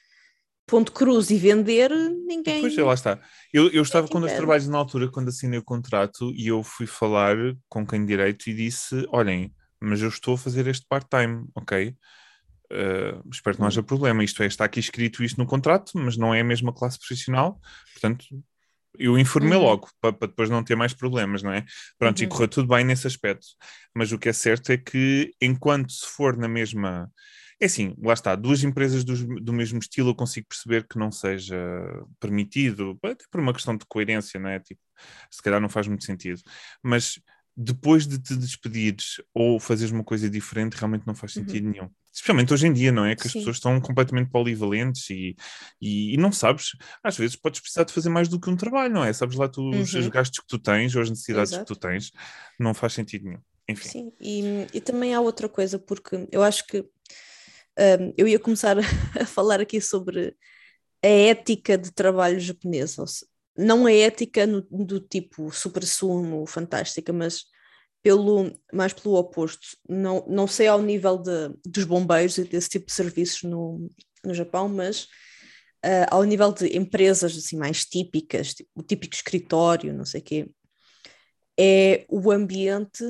[0.67, 1.91] ponto cruz e vender,
[2.27, 2.61] ninguém.
[2.61, 3.21] Pois é, lá está.
[3.53, 6.87] Eu, eu estava com os trabalhos na altura, quando assinei o contrato, e eu fui
[6.87, 7.37] falar
[7.69, 11.97] com quem direito e disse: olhem, mas eu estou a fazer este part-time, ok?
[12.73, 13.85] Uh, espero que não haja hum.
[13.85, 14.25] problema.
[14.25, 17.61] Isto é, está aqui escrito isto no contrato, mas não é a mesma classe profissional,
[17.93, 18.25] portanto,
[18.99, 19.65] eu informei uhum.
[19.65, 21.65] logo, para, para, depois não ter mais problemas, não é?
[21.99, 22.25] Pronto, uhum.
[22.25, 23.47] e correu tudo bem nesse aspecto.
[23.95, 27.11] Mas o que é certo é que, enquanto se for na mesma.
[27.59, 31.11] É assim, lá está, duas empresas do, do mesmo estilo eu consigo perceber que não
[31.11, 31.57] seja
[32.21, 34.61] permitido, até por uma questão de coerência, não é?
[34.61, 34.81] Tipo,
[35.31, 36.43] se calhar não faz muito sentido.
[36.83, 37.19] Mas
[37.57, 41.43] depois de te despedires ou fazeres uma coisa diferente, realmente não faz uhum.
[41.43, 41.73] sentido uhum.
[41.73, 41.91] nenhum.
[42.13, 43.15] Especialmente hoje em dia, não é?
[43.15, 43.41] Que as Sim.
[43.41, 45.37] pessoas estão completamente polivalentes e,
[45.81, 48.93] e, e, não sabes, às vezes podes precisar de fazer mais do que um trabalho,
[48.93, 49.13] não é?
[49.13, 49.81] Sabes lá tu, uhum.
[49.81, 51.67] os gastos que tu tens ou as necessidades Exato.
[51.67, 52.13] que tu tens,
[52.59, 53.41] não faz sentido nenhum.
[53.69, 53.89] Enfim.
[53.89, 58.77] Sim, e, e também há outra coisa, porque eu acho que um, eu ia começar
[59.21, 60.35] a falar aqui sobre
[61.03, 63.05] a ética de trabalho japonesa,
[63.57, 67.45] não a ética no, do tipo super-sumo, fantástica, mas
[68.03, 69.67] pelo, mais pelo oposto.
[69.89, 73.91] Não, não sei ao nível de, dos bombeiros e desse tipo de serviços no,
[74.25, 75.05] no Japão, mas
[75.85, 80.25] uh, ao nível de empresas assim, mais típicas, tipo, o típico escritório, não sei o
[80.25, 80.51] quê,
[81.59, 83.03] é, o ambiente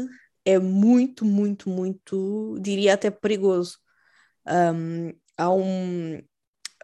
[0.44, 3.78] é muito, muito, muito, diria até perigoso.
[4.46, 6.22] Um, há um,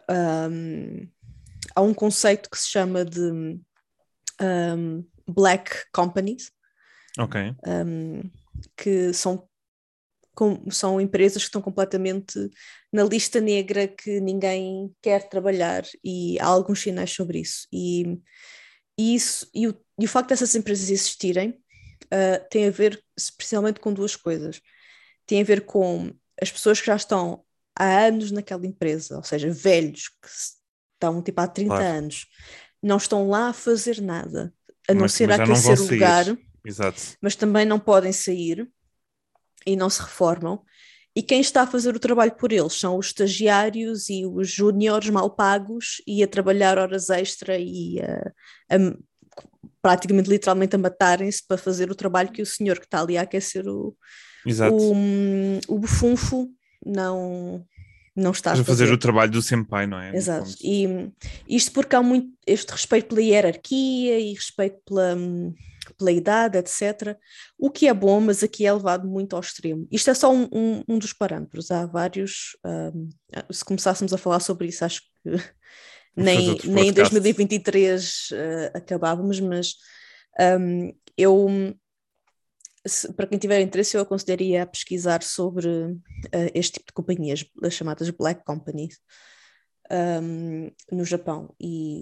[0.09, 1.07] um,
[1.75, 3.59] há um conceito que se chama de
[4.41, 6.51] um, black companies,
[7.19, 7.55] Ok.
[7.65, 8.29] Um,
[8.75, 9.47] que são,
[10.33, 12.49] com, são empresas que estão completamente
[12.91, 17.67] na lista negra que ninguém quer trabalhar e há alguns sinais sobre isso.
[17.71, 18.19] E,
[18.97, 21.49] e isso e o, e o facto dessas empresas existirem
[22.05, 24.59] uh, tem a ver especialmente com duas coisas.
[25.25, 27.43] Tem a ver com as pessoas que já estão
[27.75, 30.29] há anos naquela empresa, ou seja, velhos que
[31.03, 31.85] estão tipo há 30 claro.
[31.85, 32.27] anos,
[32.81, 34.53] não estão lá a fazer nada,
[34.87, 36.37] a não mas, ser mas aquecer o lugar.
[36.65, 37.01] Exato.
[37.21, 38.69] mas também não podem sair
[39.65, 40.63] e não se reformam.
[41.15, 45.09] E quem está a fazer o trabalho por eles são os estagiários e os júniores
[45.09, 48.31] mal pagos e a trabalhar horas extra e a,
[48.75, 48.97] a,
[49.81, 53.21] praticamente literalmente a matarem-se para fazer o trabalho que o senhor que está ali a
[53.21, 53.95] aquecer o,
[54.45, 54.75] Exato.
[54.75, 56.49] o, o bufunfo
[56.83, 57.63] não,
[58.15, 58.65] não está a fazer.
[58.65, 60.15] fazer o trabalho do senpai, não é?
[60.15, 60.51] Exato.
[60.61, 60.87] E
[61.47, 65.15] isto porque há muito este respeito pela hierarquia e respeito pela
[65.97, 67.17] pela idade, etc.
[67.57, 69.87] O que é bom, mas aqui é levado muito ao extremo.
[69.91, 72.57] Isto é só um, um, um dos parâmetros, há vários.
[72.65, 73.09] Um,
[73.51, 75.31] se começássemos a falar sobre isso, acho que
[76.15, 79.75] nem, nem em 2023 uh, acabávamos, mas
[80.59, 81.47] um, eu.
[83.15, 87.73] Para quem tiver interesse, eu aconselharia a pesquisar sobre uh, este tipo de companhias, as
[87.73, 88.99] chamadas Black Companies,
[90.21, 91.53] um, no Japão.
[91.59, 92.01] E,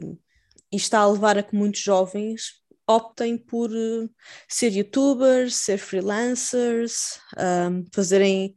[0.71, 4.09] e está a levar a que muitos jovens optem por uh,
[4.47, 8.55] ser youtubers, ser freelancers, um, fazerem,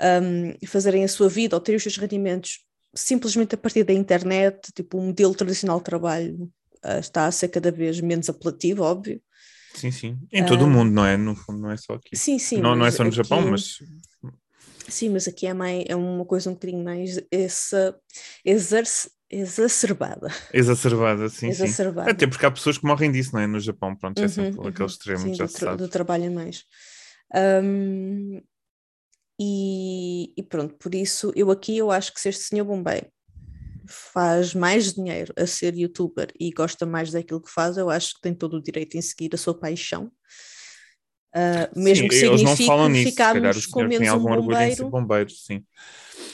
[0.00, 4.72] um, fazerem a sua vida ou terem os seus rendimentos simplesmente a partir da internet,
[4.74, 6.50] tipo o modelo tradicional de trabalho
[6.84, 9.20] uh, está a ser cada vez menos apelativo, óbvio.
[9.74, 10.18] Sim, sim.
[10.32, 11.16] Em todo o mundo, não é?
[11.16, 12.16] No fundo, não é só aqui.
[12.16, 12.60] Sim, sim.
[12.60, 13.78] Não, não é só no aqui, Japão, mas.
[14.88, 17.94] Sim, mas aqui é, mais, é uma coisa um bocadinho mais essa,
[18.42, 20.28] exerce, exacerbada.
[20.52, 22.08] Exacerbada, sim, exacerbada.
[22.08, 22.16] sim.
[22.16, 23.46] Até porque há pessoas que morrem disso, não é?
[23.46, 25.76] No Japão, pronto, é uhum, sempre uhum, aquele extremo, sim, já do, se sabe.
[25.76, 26.64] do trabalho mais.
[27.62, 28.40] Um,
[29.38, 33.06] e, e, pronto, por isso, eu aqui eu acho que se este senhor bombeiro
[33.88, 38.20] faz mais dinheiro a ser youtuber e gosta mais daquilo que faz, eu acho que
[38.20, 40.12] tem todo o direito em seguir a sua paixão.
[41.34, 44.90] Uh, mesmo sim, que signifique ficarmos com menos um bombeiro.
[44.90, 45.64] bombeiro sim.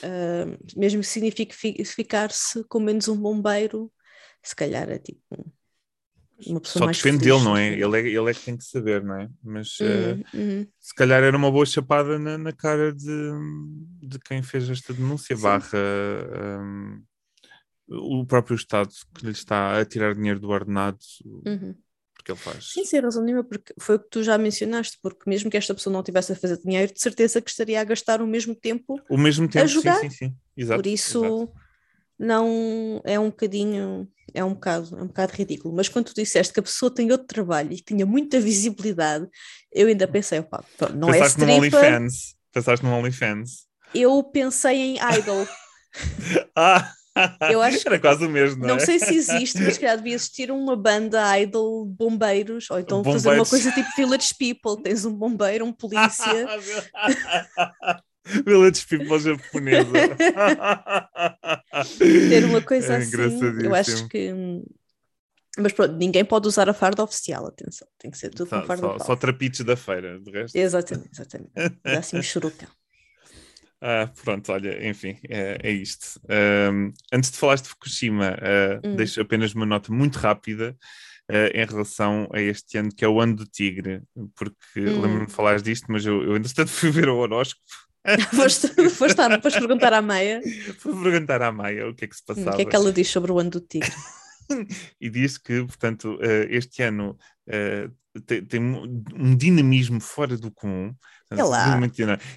[0.02, 3.90] Uh, mesmo que signifique ficar-se com menos um bombeiro,
[4.42, 5.20] se calhar é tipo
[6.46, 7.68] uma pessoa Só mais depende feliz, dele, não é?
[7.68, 8.20] Ele, é?
[8.20, 9.28] ele é que tem que saber, não é?
[9.42, 13.32] Mas uh, se calhar era uma boa chapada na, na cara de,
[14.02, 15.42] de quem fez esta denúncia, sim.
[15.42, 15.78] barra
[16.60, 17.02] um,
[17.88, 20.98] o próprio Estado que lhe está a tirar dinheiro do ordenado.
[21.24, 21.74] Uhum.
[22.14, 22.70] Porque ele faz.
[22.72, 25.74] Sim, sem razão nenhuma, porque foi o que tu já mencionaste, porque mesmo que esta
[25.74, 28.98] pessoa não tivesse a fazer dinheiro, de certeza que estaria a gastar o mesmo tempo,
[29.10, 30.00] o mesmo tempo a jogar.
[30.00, 30.36] Sim, sim, sim.
[30.56, 31.52] Exato, Por isso, exato.
[32.18, 35.74] não é um bocadinho é um bocado, é um bocado ridículo.
[35.74, 39.28] Mas quando tu disseste que a pessoa tem outro trabalho e tinha muita visibilidade,
[39.72, 41.48] eu ainda pensei, opa, não Pensaste é stripper.
[41.48, 42.36] no OnlyFans.
[42.52, 43.66] Pensaste no OnlyFans.
[43.94, 45.46] Eu pensei em Idol.
[46.56, 46.92] ah!
[47.50, 48.80] Eu acho Era quase o mesmo, não, não é?
[48.80, 53.22] sei se existe, mas calhar devia existir uma banda idol bombeiros, ou então Bombeiros.
[53.22, 56.46] fazer uma coisa tipo Village People, tens um bombeiro, um polícia.
[58.44, 59.90] Village People japonesa.
[61.98, 63.62] ter uma coisa É assim.
[63.62, 64.32] Eu acho que.
[65.56, 68.66] Mas pronto, ninguém pode usar a farda oficial, atenção, tem que ser tudo Só, com
[68.66, 70.56] farda só, só trapitos da feira, de resto.
[70.56, 71.52] Exatamente, exatamente.
[71.84, 72.68] Dá assim um churucão.
[73.86, 76.18] Ah, pronto, olha, enfim, é, é isto.
[76.26, 78.96] Ahm, antes de falares de Fukushima, ah, Hum.
[78.96, 80.74] deixo apenas uma nota muito rápida
[81.28, 84.00] ah, em relação a este ano, que é o ano do tigre,
[84.34, 85.00] porque Hum.
[85.02, 87.62] lembro-me de falares disto, mas eu, eu entretanto fui ver o horóscopo,
[88.34, 90.40] foste, foste, à- foste perguntar à Meia
[90.78, 92.50] fui perguntar à Maia o que é que se hum, passava.
[92.54, 93.90] o que é que ela diz sobre o ano do tigre.
[95.00, 97.18] e diz que, portanto, eh, este ano
[98.26, 100.94] tem, tem um dinamismo fora do comum.
[101.36, 101.88] É lá.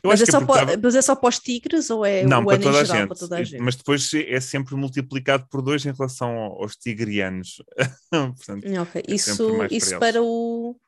[0.03, 1.39] Eu Mas acho é, que só é porque para, estava- mas é só para os
[1.39, 3.07] tigres ou é Não, para toda, geral gente.
[3.07, 3.59] para toda a gente?
[3.59, 7.61] Mas depois é sempre multiplicado por dois em relação ao- aos tigrianos.
[8.11, 10.79] Portanto, Ok, É isso, isso para para o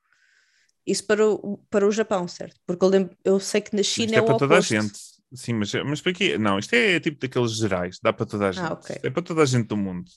[0.86, 2.60] isso para o, para o Japão, certo?
[2.65, 4.60] Porque eu, lembro, eu sei que na China isto é, é para toda a oposto.
[4.62, 4.99] gente.
[5.34, 6.38] Sim, mas, mas para quê?
[6.38, 8.65] Não, isto é, tipo daqueles gerais, dá para toda a gente.
[8.65, 8.91] Ah, ok.
[9.04, 10.10] É para toda a gente do mundo.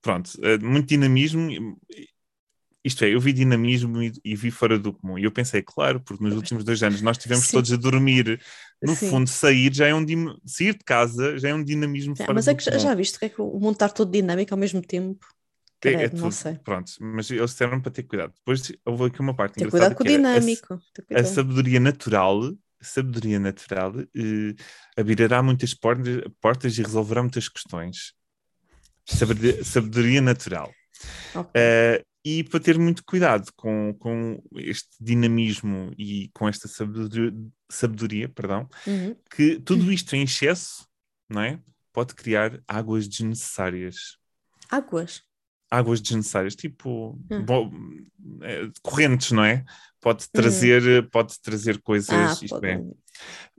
[0.00, 1.50] Pronto, eh, muito dinamismo.
[2.86, 5.18] Isto é, eu vi dinamismo e, e vi fora do comum.
[5.18, 7.56] E eu pensei, claro, porque nos últimos dois anos nós tivemos Sim.
[7.56, 8.40] todos a dormir.
[8.80, 9.10] No Sim.
[9.10, 10.04] fundo, sair já é um
[10.44, 12.82] sair de casa já é um dinamismo É, fora mas do é que já, comum.
[12.82, 15.26] já viste que é que o mundo está todo dinâmico ao mesmo tempo?
[15.84, 16.54] É- é não sei.
[16.64, 18.32] Pronto, mas eles disseram para ter cuidado.
[18.36, 20.74] Depois houve aqui uma parte Ter engraçada cuidado com o a- dinâmico.
[20.74, 21.26] a cuidado.
[21.26, 22.44] sabedoria natural,
[22.80, 24.54] a sabedoria natural eh,
[24.96, 28.14] abrirá muitas portas, portas e resolverá muitas questões.
[29.04, 30.72] Sabedoria, sabedoria natural.
[31.34, 31.50] Ok.
[31.54, 37.32] Eh, e para ter muito cuidado com, com este dinamismo e com esta sabedoria,
[37.70, 39.14] sabedoria perdão, Uhum.
[39.30, 40.88] que tudo isto em excesso
[41.28, 41.60] não é?
[41.92, 44.18] pode criar águas desnecessárias
[44.68, 45.22] Águas.
[45.70, 47.44] águas desnecessárias, tipo Hum.
[47.44, 47.70] bo-
[48.42, 49.64] eh, correntes, não é?
[50.00, 52.76] Pode trazer, pode trazer coisas, Ah, isto pode- é,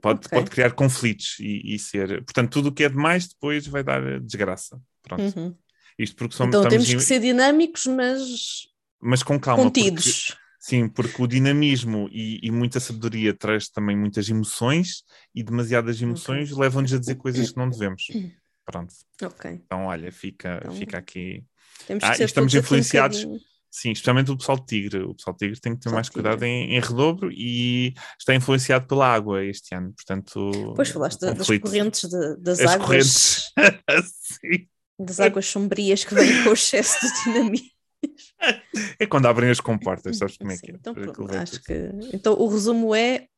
[0.00, 0.30] pode, ok.
[0.38, 2.22] pode criar conflitos e, e ser.
[2.24, 4.78] Portanto, tudo o que é demais depois vai dar eh, desgraça.
[5.02, 5.58] Pronto.
[5.98, 8.68] Isto porque somos, Então temos em- que ser dinâmicos, mas
[9.00, 9.64] mas com calma.
[9.64, 10.36] porque- contidos.
[10.60, 15.02] sim, porque o dinamismo e, e muita sabedoria traz também muitas emoções
[15.34, 18.04] e demasiadas emoções levam-nos a dizer coisas que não devemos.
[18.64, 18.92] Pronto.
[19.22, 19.50] Ok.
[19.64, 21.42] Então, olha, fica, Então, fica aqui.
[22.02, 23.26] Ah, estamos um influenciados
[23.70, 25.02] Sim, especialmente o pessoal de Tigre.
[25.02, 28.86] O pessoal de Tigre tem que ter mais cuidado em, em redobro e está influenciado
[28.86, 29.92] pela água este ano.
[29.92, 31.62] Portanto, Pois falaste da- das conflito.
[31.64, 33.52] correntes de- das As águas, correntes.
[34.14, 34.66] Sim.
[34.98, 37.70] Das águas sombrias que vêm com o excesso de dinamismo.
[38.98, 40.74] É quando abrem as comportas, sabes como é Sim, que é?
[40.74, 41.64] então, pronto, acho tudo.
[41.64, 41.72] que
[42.12, 43.28] então o resumo é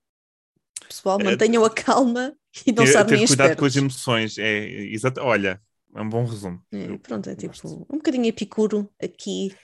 [0.88, 3.77] pessoal, É, mantenham a calma e não ter, se armem ter cuidado com as espertos.
[3.77, 4.38] emoções.
[4.38, 5.20] É, exato.
[5.20, 5.61] Olha,
[5.94, 6.64] é um bom resumo.
[6.73, 7.68] É, Eu pronto, é gosto.
[7.68, 9.55] tipo um bocadinho epicuro aqui,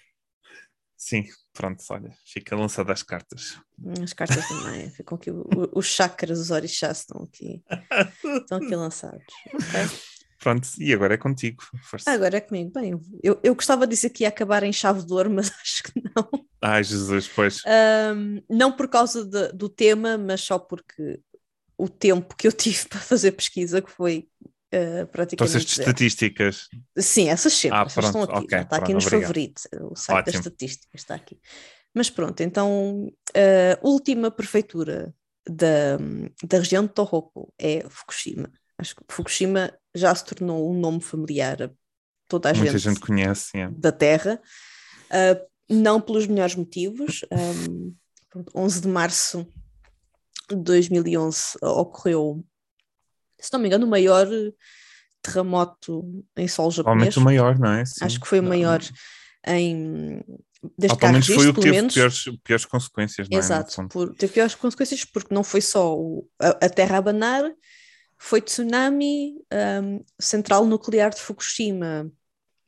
[0.97, 3.61] Sim, pronto, olha, fica lançada as cartas.
[4.03, 5.31] as cartas também, ficam aqui
[5.75, 7.63] os chakras, os orixás estão aqui,
[8.25, 9.25] estão aqui lançados.
[9.55, 10.16] Ok.
[10.39, 11.63] Pronto, e agora é contigo.
[11.83, 12.11] Força.
[12.11, 12.71] Agora é comigo.
[12.73, 15.83] Bem, eu, eu gostava de dizer que ia acabar em chave de ouro, mas acho
[15.83, 16.47] que não.
[16.63, 17.63] Ai, Jesus, pois.
[17.67, 21.21] Ahm, não por causa de- do tema, mas só porque
[21.79, 24.29] o tempo que eu tive para fazer pesquisa, que foi
[24.73, 25.37] ah, praticamente.
[25.37, 26.69] Trouxeste estatísticas.
[26.99, 29.23] Sim, essas sempre, Ah, essas estão pronto, aqui, ok, já está aqui pronto, nos obrigado.
[29.23, 30.33] favoritos, o site Ótimo.
[30.33, 31.39] da estatística está aqui.
[31.95, 35.15] Mas pronto, então a última prefeitura
[35.49, 35.97] da,
[36.45, 38.51] da região de Tohoku é Fukushima.
[38.79, 41.71] Acho que Fukushima já se tornou um nome familiar a
[42.29, 43.57] toda a Muita gente, gente conhece.
[43.59, 43.69] é.
[43.71, 44.41] da Terra,
[45.11, 47.25] ah, não pelos melhores motivos.
[47.33, 47.95] Um,
[48.31, 49.47] pronto, 11 de março
[50.51, 52.45] de 2011 ocorreu,
[53.41, 54.27] se não me engano, o maior
[55.23, 57.17] terremoto em solo japonês.
[57.17, 57.85] o maior, não é?
[57.85, 58.05] Sim.
[58.05, 58.81] Acho que foi o maior
[59.47, 60.23] em.
[60.79, 61.95] Desde Ah, que há pelo menos foi o que teve menos.
[61.95, 63.41] piores, piores consequências, não é?
[63.41, 67.45] No Exato, por, teve piores consequências porque não foi só o- a, a terra abanar,
[68.19, 69.37] foi tsunami,
[69.83, 72.11] hum, central nuclear de Fukushima,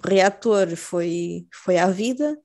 [0.04, 2.38] reator foi, foi à vida.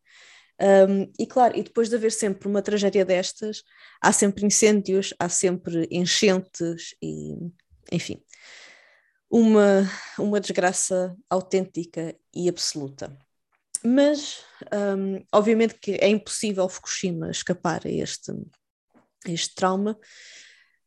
[0.87, 3.63] hum, e claro, e depois de haver sempre uma tragédia destas,
[4.01, 7.35] há sempre incêndios, há sempre enchentes e,
[7.91, 8.23] enfim,
[9.29, 13.17] uma, uma desgraça autêntica e absoluta.
[13.83, 14.43] Mas,
[14.97, 18.31] hum, obviamente, que é impossível Fukushima escapar a este,
[19.27, 19.99] a este trauma.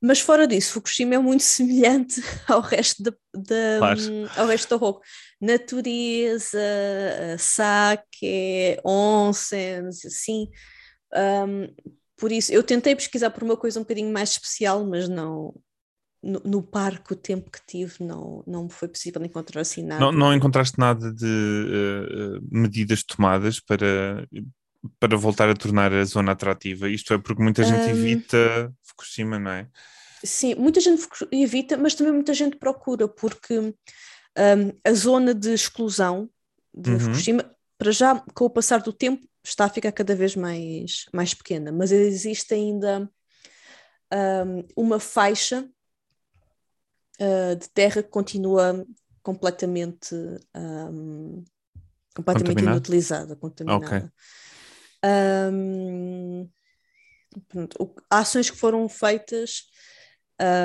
[0.01, 4.01] Mas fora disso, Fukushima é muito semelhante ao resto da, da- Claro.
[4.37, 5.01] ao resto da Roku.
[5.41, 6.59] Natureza,
[7.39, 10.49] sake, onsens, assim.
[11.15, 11.69] Um,
[12.17, 15.55] por isso, eu tentei pesquisar por uma coisa um bocadinho mais especial, mas não.
[16.23, 20.07] No, no parque, o tempo que tive, não, não foi possível encontrar assim nada.
[20.07, 24.27] Não, não encontraste nada de eh, medidas tomadas para,
[24.99, 26.89] para voltar a tornar a zona atrativa?
[26.89, 27.91] Isto é porque muita gente Hum.
[27.91, 29.69] evita Fukushima, não é?
[30.25, 33.75] Sim, muita gente evita, mas também muita gente procura, porque hum,
[34.85, 36.29] a zona de exclusão
[36.75, 37.01] de Uhum.
[37.01, 41.33] Fukushima, para já, com o passar do tempo, está a ficar cada vez mais, mais
[41.33, 43.09] pequena, mas existe ainda
[44.13, 45.69] hum, uma faixa
[47.21, 48.85] ah, de terra que continua
[49.23, 50.15] completamente,
[50.55, 51.45] hum,
[52.15, 54.13] completamente inutilizada, contaminada.
[55.05, 56.49] Hum,
[57.49, 59.65] pronto, o- ações que foram feitas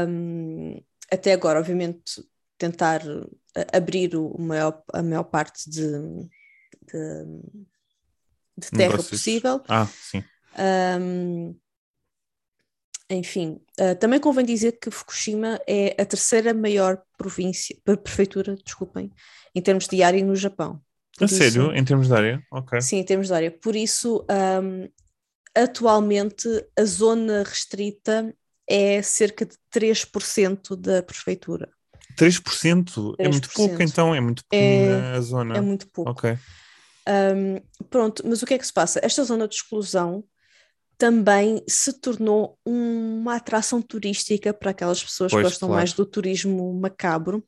[0.07, 2.23] hum, até agora, obviamente,
[2.57, 3.01] tentar
[3.55, 5.81] a- abrir o maior, a maior parte de,
[6.87, 7.25] de,
[8.57, 9.09] de terra Negócios.
[9.11, 9.61] possível.
[9.67, 10.23] Ah, sim.
[10.99, 11.55] Hum,
[13.09, 19.11] enfim, ah, também convém dizer que Fukushima é a terceira maior província, pre- prefeitura, desculpem,
[19.53, 20.81] em termos de área no Japão.
[21.21, 21.73] A Por isso- sério?
[21.75, 22.43] Em termos de área?
[22.51, 22.81] Ok.
[22.81, 23.51] Sim, em termos de área.
[23.51, 24.25] Por isso,
[24.63, 24.87] hum,
[25.55, 28.33] atualmente, a zona restrita
[28.67, 31.69] é cerca de 3% da prefeitura.
[32.17, 33.15] 3%?
[33.19, 33.53] É muito 3%.
[33.53, 34.15] pouco, então.
[34.15, 35.57] É muito pequenina a zona.
[35.57, 36.11] É muito pouco.
[36.11, 36.37] Ok.
[37.07, 38.99] Hum, pronto, mas o que é que se passa?
[39.03, 40.23] Esta zona de exclusão
[40.97, 45.79] também se tornou uma atração turística para aquelas pessoas Pois, que gostam claro.
[45.79, 47.43] mais do turismo macabro.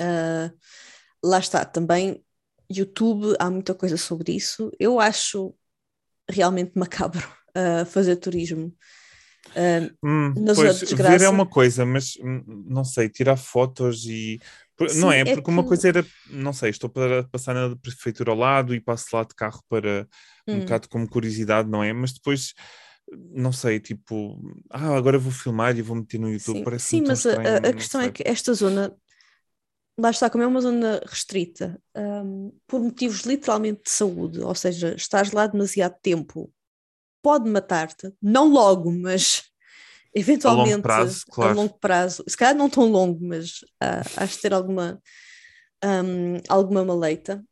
[0.00, 0.50] Ah,
[1.24, 2.22] lá está, também
[2.70, 4.70] YouTube, há muita coisa sobre isso.
[4.78, 5.54] Eu acho
[6.30, 8.74] realmente macabro ah, fazer turismo.
[9.56, 14.40] Ah, Hum, pois, ver é uma coisa, mas hum, não sei, tirar fotos e.
[14.86, 15.24] Sim, não é?
[15.24, 18.74] é Porque uma que- coisa era, não sei, estou para passar na prefeitura ao lado
[18.74, 20.06] e passo lá de carro para
[20.52, 20.60] um hum.
[20.60, 21.92] bocado como curiosidade, não é?
[21.92, 22.52] Mas depois,
[23.34, 24.38] não sei, tipo,
[24.70, 26.60] ah, agora vou filmar e vou meter no YouTube.
[26.60, 28.10] Sim, Parece sim mas a- estranho, a, a questão é sei.
[28.10, 28.94] que esta zona,
[29.98, 34.94] lá está, como é uma zona restrita, hum, por motivos literalmente de saúde, ou seja,
[34.94, 36.52] estás lá demasiado tempo,
[37.22, 39.44] pode matar-te, não logo, mas
[40.14, 41.52] eventualmente prazo, claro.
[41.52, 45.00] a longo prazo, se calhar não tão longo, mas ah, has de ter alguma,
[45.84, 47.44] hum, alguma maleita.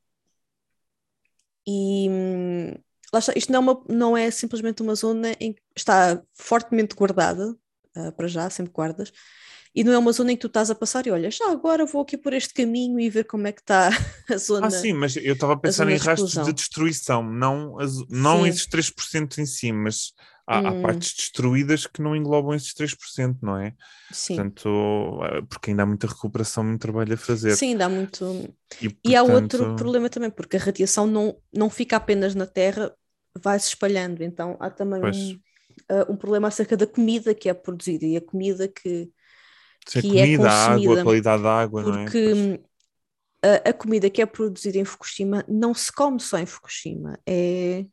[1.67, 2.09] E
[3.13, 6.95] lá está, isto não é, uma- não é simplesmente uma zona em que está fortemente
[6.95, 7.57] guardada,
[7.97, 9.13] ah, para já, sempre guardas,
[9.75, 11.87] e não é uma zona em que tu estás a passar e olhas, já agora
[11.87, 13.91] vou aqui por este caminho e ver como é que está
[14.31, 14.61] a zona.
[14.61, 17.93] Ah, sim, mas eu estava a pensar zona em de rastros de destruição, não, as,
[18.09, 18.47] não Sim.
[18.47, 20.13] esses 3% em si, mas
[20.47, 20.75] há, há Hum.
[20.75, 23.75] partes destruídas que não englobam esses 3%, não é?
[24.13, 24.69] Sim, Portanto,
[25.25, 27.59] eh, porque ainda há muita recuperação, muito trabalho a fazer.
[27.59, 28.55] sim, dá muito.
[28.81, 32.47] E, E há portanto, outro problema também, porque a radiação não, não fica apenas na
[32.47, 32.95] Terra,
[33.39, 34.23] vai se espalhando.
[34.23, 35.19] Então há também Pois.
[35.35, 35.41] um,
[35.89, 39.11] ah, um problema acerca da comida que é produzida e a comida que,
[39.87, 42.05] se a que é comida, a água, a consumida, qualidade da água, não é?
[42.05, 42.59] porque hum,
[43.43, 47.85] a, a comida que é produzida em Fukushima não se come só em Fukushima, é,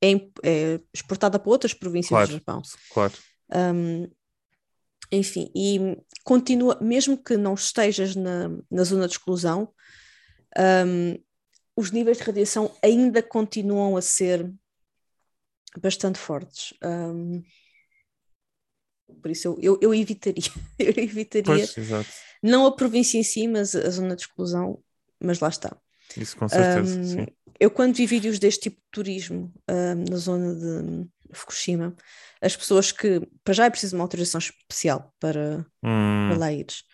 [0.00, 0.12] é,
[0.44, 2.28] é exportada para outras províncias Claro.
[2.28, 2.62] do Japão.
[2.92, 3.12] Claro.
[3.52, 4.08] Um,
[5.12, 9.72] enfim, e continua, mesmo que não estejas na, na zona de exclusão,
[10.86, 11.18] um,
[11.76, 14.52] os níveis de radiação ainda continuam a ser
[15.80, 16.74] bastante fortes.
[16.82, 17.42] Um,
[19.22, 21.74] por isso eu, eu, eu evitaria, eu evitaria Pois,
[22.42, 24.82] não a província em si, mas a zona de exclusão,
[25.20, 25.76] mas lá está.
[26.16, 27.26] Isso com certeza, Um, sim.
[27.58, 31.94] Eu, quando vi vídeos deste tipo de turismo um, na zona de Fukushima,
[32.40, 36.84] as pessoas que, para já é preciso uma autorização especial para, Hum, para lá ires.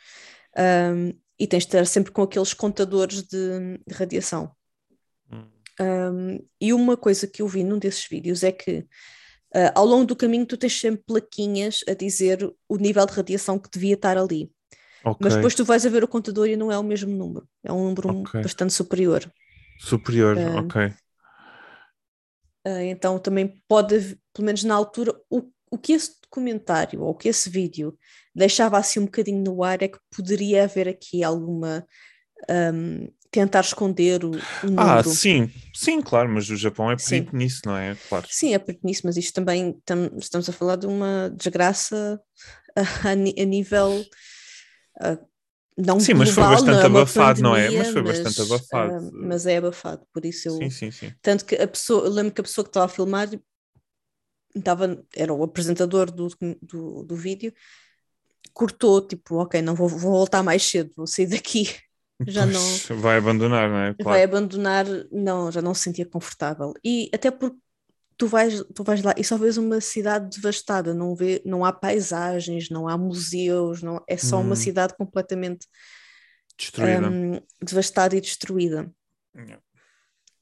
[0.58, 4.50] Um, e tens de estar sempre com aqueles contadores de, de radiação.
[5.30, 5.46] hum.
[5.78, 8.86] Um, e uma coisa que eu vi num desses vídeos é que
[9.56, 13.58] uh, ao longo do caminho tu tens sempre plaquinhas a dizer o nível de radiação
[13.58, 14.50] que devia estar ali.
[15.04, 15.20] Ok.
[15.20, 17.48] Mas depois tu vais a ver o contador e não é o mesmo número.
[17.64, 18.36] É um número Ok.
[18.42, 19.30] bastante superior.
[19.78, 20.76] Superior, Ah, ok.
[22.64, 27.14] Ah, então também pode, pelo menos na altura, o, o que esse documentário ou o
[27.14, 27.96] que esse vídeo
[28.34, 31.86] deixava assim um bocadinho no ar é que poderia haver aqui alguma.
[32.50, 35.02] ahm, tentar esconder o, o Ah, número.
[35.02, 37.26] sim, sim, claro, mas o Japão é Sim.
[37.26, 37.96] perito nisso, não é?
[38.08, 38.28] Claro.
[38.28, 42.20] Sim, é perto nisso, mas isto também tam- estamos a falar de uma desgraça
[42.76, 43.16] a, a a
[43.46, 44.08] nível
[45.00, 45.18] ah,
[45.78, 47.70] não Sim, mas foi bastante não é abafado, não é?
[47.70, 48.94] pandemia, Mas foi bastante abafado.
[48.94, 51.14] ah, mas é abafado, por isso eu Sim, sim, sim.
[51.22, 53.28] tanto que a pessoa, eu lembro que a pessoa que estava a filmar
[54.54, 56.28] estava, era o apresentador do,
[56.62, 57.52] do, do vídeo,
[58.52, 61.64] cortou, tipo, ok, não vou, vou voltar mais cedo, vou sair daqui,
[62.26, 63.94] já não Pois, vai abandonar, não é?
[63.98, 64.22] vai Claro.
[64.22, 66.74] abandonar, não, já não se sentia confortável.
[66.84, 67.56] E até porque
[68.16, 71.72] tu vais, tu vais lá e só vês uma cidade devastada, não, vê, não há
[71.72, 74.56] paisagens, não há museus, não, é só uma Hum.
[74.56, 75.66] cidade completamente
[76.58, 77.10] Destruída.
[77.10, 78.90] hum, devastada e destruída.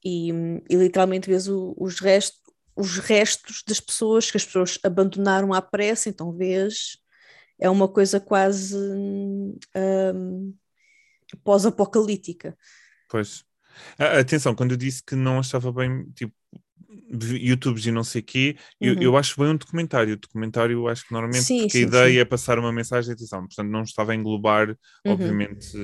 [0.03, 0.29] E,
[0.69, 2.39] e literalmente vês o- os, restos,
[2.75, 6.97] os restos das pessoas que as pessoas abandonaram à pressa, então vês,
[7.59, 9.57] é uma coisa quase hum,
[11.43, 12.57] pós-apocalíptica.
[13.07, 13.43] Pois.
[13.97, 16.33] Atenção, quando eu disse que não achava bem, tipo,
[17.11, 19.03] YouTubes e não sei o quê, eu, Uhum.
[19.03, 20.13] eu acho bem um documentário.
[20.13, 22.21] O documentário, eu acho que normalmente Sim, porque a sim, ideia sim.
[22.21, 25.11] é passar uma mensagem de atenção, portanto não estava a englobar, Uhum.
[25.13, 25.77] obviamente,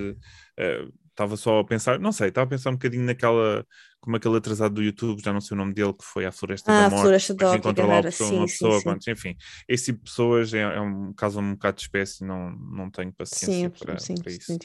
[0.58, 3.66] eh, estava só a pensar, não sei, estava a pensar um bocadinho naquela,
[4.00, 6.72] como aquele atrasado do YouTube, já não sei o nome dele, que foi à Floresta
[6.72, 8.84] Ah, da Morte, Floresta da encontrou lá pessoa, sim, uma sim, pessoa, sim.
[8.84, 9.36] pronto, enfim,
[9.68, 13.12] esse tipo de pessoas é, é um caso um bocado de espécie, não, não tenho
[13.14, 14.58] paciência Sim, para, sim, para isso.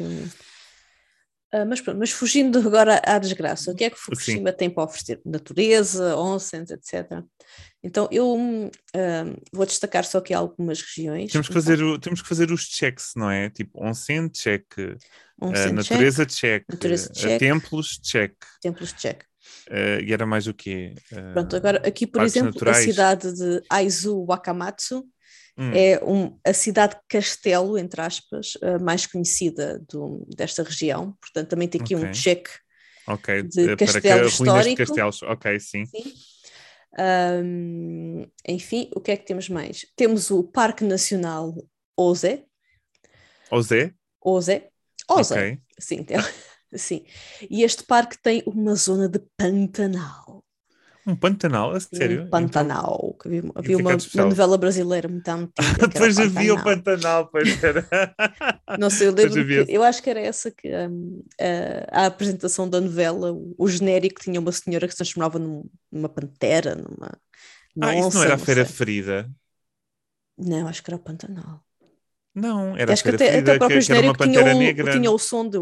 [1.52, 4.84] Ah, mas pronto, mas fugindo agora à desgraça, o que é que Fukushima tem para
[4.84, 5.20] oferecer?
[5.24, 7.22] Natureza, onsens, etc.
[7.82, 11.30] Então eu hum, ah, vou destacar só aqui algumas regiões.
[11.30, 13.48] Temos que, Então, fazer, o- temos que fazer os checks, não é?
[13.50, 14.64] Tipo, onsen, check,
[15.40, 17.38] onsen, natureza, check, natureza, eh, check.
[17.38, 18.34] templos, check.
[18.60, 19.22] templos check.
[20.04, 20.94] e era mais o quê?
[21.32, 22.78] Pronto, agora aqui, por exemplo, naturais.
[22.78, 25.06] a cidade de Aizu Wakamatsu
[25.58, 28.52] hum, é um, a cidade castelo, entre aspas,
[28.82, 31.16] mais conhecida do, desta região.
[31.20, 32.12] Portanto, também tem aqui um Ok.
[32.12, 32.48] check
[33.08, 34.76] ok, de eh, castelo de histórico.
[34.76, 35.22] castelos.
[35.22, 35.84] Ok, sim.
[35.86, 36.12] Sim.
[36.98, 39.86] Ahm, enfim, o que é que temos mais?
[39.94, 41.54] Temos o Parque Nacional
[41.96, 42.44] Oze.
[43.50, 43.92] Ozé?
[44.20, 44.64] Oze.
[45.08, 45.34] Oze.
[45.34, 45.58] Ok.
[45.78, 46.16] Sim, tem-
[46.74, 47.04] sim.
[47.50, 50.35] E este parque tem uma zona de Pantanal.
[51.06, 52.24] Um Pantanal, a sério?
[52.24, 53.16] Um Pantanal.
[53.20, 55.84] que havia que havia que uma, uma novela brasileira muito antiga.
[55.86, 57.28] que Depois havia o Pantanal.
[57.30, 57.86] Pois era.
[58.76, 61.24] Não sei, eu lembro que eu acho que era essa que hum,
[61.90, 65.64] a, a apresentação da novela, o, o genérico tinha uma senhora que se transformava num-
[65.90, 67.18] numa pantera, numa.
[67.80, 68.66] Ah, isso onça, não era a Feira sei.
[68.66, 69.30] Ferida?
[70.38, 71.62] Não, acho que era o Pantanal.
[72.34, 74.40] Não, era a acho que Feira até, Ferida, até o próprio que, que genérico tinha
[74.40, 74.84] pantera o, negra.
[74.88, 75.58] tinha o som de.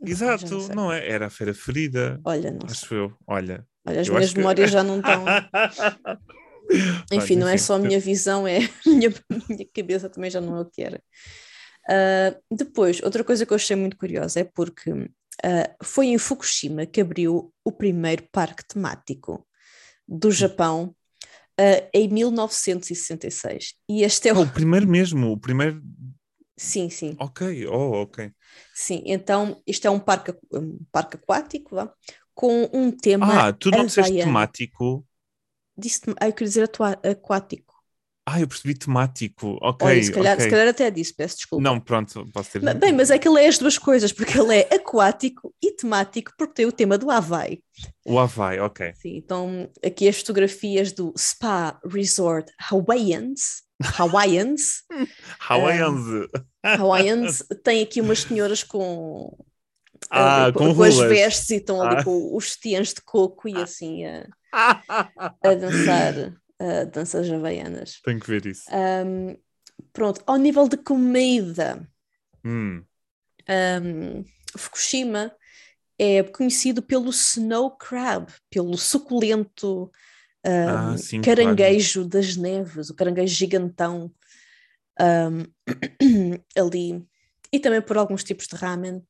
[0.00, 0.74] Sei, Exato, não sei.
[0.74, 1.08] não é?
[1.08, 2.20] Era a Feira Ferida.
[2.24, 2.70] Olha, não sei.
[2.70, 3.12] Acho eu.
[3.26, 3.66] Olha.
[3.86, 5.24] Olha, as eu minhas acho que- memórias já não estão.
[7.12, 7.64] Enfim, não é enfim.
[7.64, 9.12] só a minha visão, é a minha,
[9.48, 11.02] minha cabeça também já não é o que era.
[11.88, 14.90] Ah, depois, outra coisa que eu achei muito curiosa é porque
[15.42, 19.46] ah, foi em Fukushima que abriu o primeiro parque temático
[20.10, 20.18] Hum.
[20.18, 20.94] do Japão
[21.58, 23.74] ah, em 1966.
[23.88, 24.42] E este é o.
[24.42, 25.82] o primeiro mesmo, o primeiro.
[26.58, 27.16] Sim, sim.
[27.20, 28.32] Ok, oh, ok.
[28.74, 31.92] Sim, então isto é um parque, um parque aquático vá,
[32.34, 35.04] com um tema Ah, tu não disseste temático.
[35.76, 36.70] Disse, ah, eu queria dizer
[37.10, 37.67] aquático.
[38.30, 39.56] Ah, eu percebi temático.
[39.62, 40.44] Ok, Olha, se calhar, ok.
[40.44, 41.62] se calhar até disse, peço desculpa.
[41.62, 42.74] Não, pronto, posso ter.
[42.74, 46.32] Bem, mas é que ele é as duas coisas, porque ele é aquático e temático,
[46.36, 47.62] porque tem o tema do Havaí.
[48.04, 48.92] O Havaí, ok.
[48.96, 53.62] Sim, então aqui as fotografias do Spa Resort Hawaiians.
[53.96, 54.82] Hawaiians.
[55.48, 56.28] Hawaiians.
[56.62, 59.34] Hawaiians tem aqui umas senhoras com,
[60.10, 62.04] Ah, ali, com com as vestes e estão ali Ah.
[62.04, 66.14] com os tiãs de coco e assim a, a dançar
[66.58, 68.00] a danças havaianas.
[68.02, 68.68] Tenho que ver isso.
[68.70, 69.36] Ahm,
[69.92, 71.88] pronto, ao nível de comida,
[72.44, 72.86] Hum.
[73.48, 74.24] ahm,
[74.56, 75.34] Fukushima
[75.98, 79.90] é conhecido pelo snow crab, pelo suculento
[80.44, 84.12] ahm, Ah, sim, caranguejo das neves, o caranguejo gigantão
[86.56, 87.06] ali,
[87.52, 89.02] e também por alguns tipos de ramen.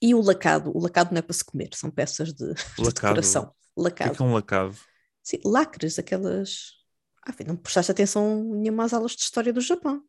[0.00, 2.94] E o lacado, o lacado não é para se comer, são peças de, de Lacado?
[2.94, 3.52] decoração.
[3.78, 4.16] O que é Lacado.
[4.16, 4.76] que é um lacado?
[5.22, 6.78] Sim, lacres, aquelas.
[7.26, 10.02] Ah, não prestaste atenção nenhuma às aulas de história do Japão.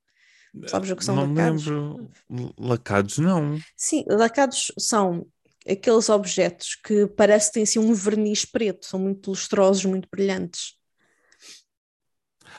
[0.68, 1.66] Sabes o que são não lacados?
[1.66, 2.12] lembro.
[2.58, 3.60] Lacados, não.
[3.76, 5.28] Sim, lacados são
[5.68, 10.80] aqueles objetos que parece que têm assim um verniz preto, são muito lustrosos, muito brilhantes.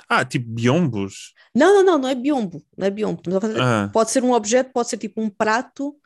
[0.08, 1.34] Ah, tipo biombos.
[1.54, 3.22] Não, não, não, não é biombo, não é biombo.
[3.60, 5.96] Ah, Pode ser um objeto, pode ser tipo um prato,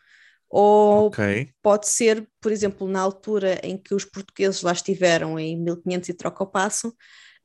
[0.49, 1.55] ou ok.
[1.63, 6.15] pode ser, por exemplo, na altura em que os portugueses lá estiveram, em 1500 e
[6.15, 6.95] troca o passo,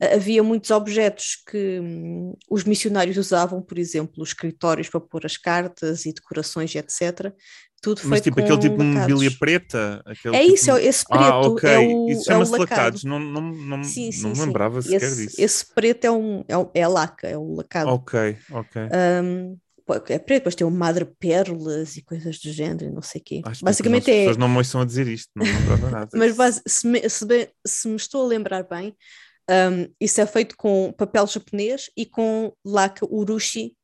[0.00, 5.24] ah, havia muitos objetos que hum, os missionários usavam, por exemplo, os escritórios para pôr
[5.26, 7.34] as cartas e decorações e etc.
[7.82, 9.22] Tudo Mas tipo aquele tipo de lacados.
[9.22, 10.02] mobília preta?
[10.06, 11.64] Aquele É tipo isso, é- esse preto Ah, ok.
[11.66, 12.60] é o, Isso é chama-se lacado.
[12.60, 13.04] lacados.
[13.04, 14.42] Não, não, não, Sim, sim, não me sim.
[14.42, 15.42] lembrava sequer Esse, disso.
[15.42, 17.94] esse preto é, um, é, é a laca, é o lacado.
[17.94, 18.14] Ok,
[18.48, 18.76] ok.
[18.92, 19.58] Um,
[19.94, 23.40] é preto, depois tem o madrepérolas e coisas do género, e não sei o quê.
[23.44, 24.18] Ah, espero que Basicamente as é.
[24.20, 26.10] pessoas não me ouçam a dizer isto, não me lembrava nada.
[26.14, 28.96] Mas se, me, se, bem- se me estou a lembrar bem,
[29.50, 33.74] um, isso é feito com papel japonês e com laca urushi,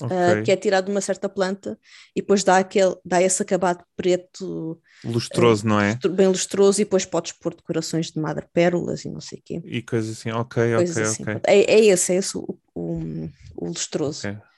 [0.00, 0.42] uh, Ok.
[0.44, 1.78] que é tirado de uma certa planta
[2.16, 5.98] e depois dá, aquele, dá esse acabado preto Lustroso, não é?
[6.10, 9.60] bem lustroso e depois podes pôr decorações de madrepérolas e não sei o quê.
[9.64, 11.22] E coisas assim, ok, Coisas ok, assim.
[11.22, 11.40] ok.
[11.46, 14.26] É, é esse, é esse o, o, o lustroso.
[14.28, 14.49] Ok.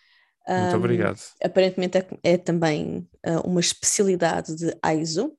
[0.49, 1.21] Muito Um, obrigado.
[1.43, 5.33] Aparentemente é, é também uh, uma especialidade de Aizo.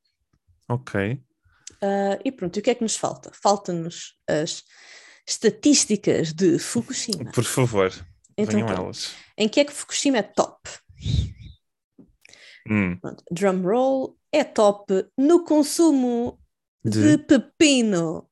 [0.70, 1.22] Ok.
[1.84, 3.32] Uh, e pronto, e o que é que nos falta?
[3.34, 4.64] Falta-nos as
[5.28, 7.32] estatísticas de Fukushima.
[7.32, 7.92] Por favor,
[8.38, 8.84] Então, venham pronto.
[8.84, 9.14] elas.
[9.38, 10.58] em que é que Fukushima é top?
[12.70, 16.40] Hum, Pronto, drum roll é top no consumo
[16.84, 17.18] de...
[17.18, 18.30] de, pepino.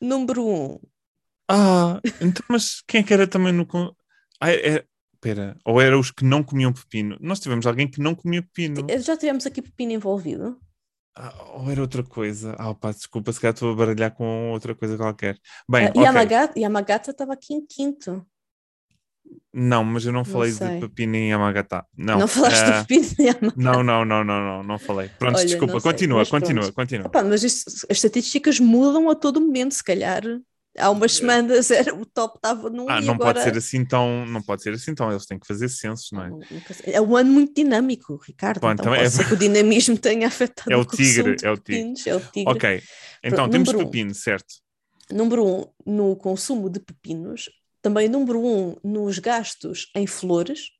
[0.00, 0.80] Número um.
[1.48, 3.66] Ah, então, mas quem é que era também no.
[4.40, 4.84] Ah, é...
[5.24, 7.16] Espera, ou era os que não comiam pepino?
[7.18, 8.86] Nós tivemos alguém que não comia pepino.
[9.00, 10.60] Já tivemos aqui pepino envolvido?
[11.16, 12.54] Ah, ou era outra coisa?
[12.58, 15.38] Ah, pá, desculpa, se calhar estou a baralhar com outra coisa qualquer.
[15.66, 16.02] Bem, Uh, ok.
[16.02, 18.26] Yamagata, Yamagata estava aqui em quinto.
[19.50, 20.80] Não, mas eu não falei de sei.
[20.80, 21.86] pepino em Yamagata.
[21.96, 23.54] Não, Não, falaste ah, do pepino de Yamagata?
[23.56, 25.08] Não, não, não, não, não, não falei.
[25.18, 27.10] Pronto, Olha, desculpa, não sei, continua, continua, continua.
[27.24, 30.22] Mas isto- as estatísticas mudam a todo momento, se calhar.
[30.76, 33.34] Há umas semanas era, o top estava num Ah, não agora...
[33.34, 36.24] pode ser assim tão, não pode ser assim tão, eles têm que fazer censos, não
[36.24, 36.30] é?
[36.86, 38.60] É um ano muito dinâmico, Ricardo.
[38.60, 41.50] Bom, então então pode é- ser que o dinamismo tenha afetado É o tigre, é
[41.50, 42.10] o tigre.
[42.10, 42.52] é o tigre.
[42.52, 42.82] Ok,
[43.22, 43.90] então Pronto, temos número um.
[43.90, 44.54] pepino, certo?
[45.10, 47.48] Número um, no consumo de pepinos.
[47.80, 50.70] Também número um, nos gastos em flores.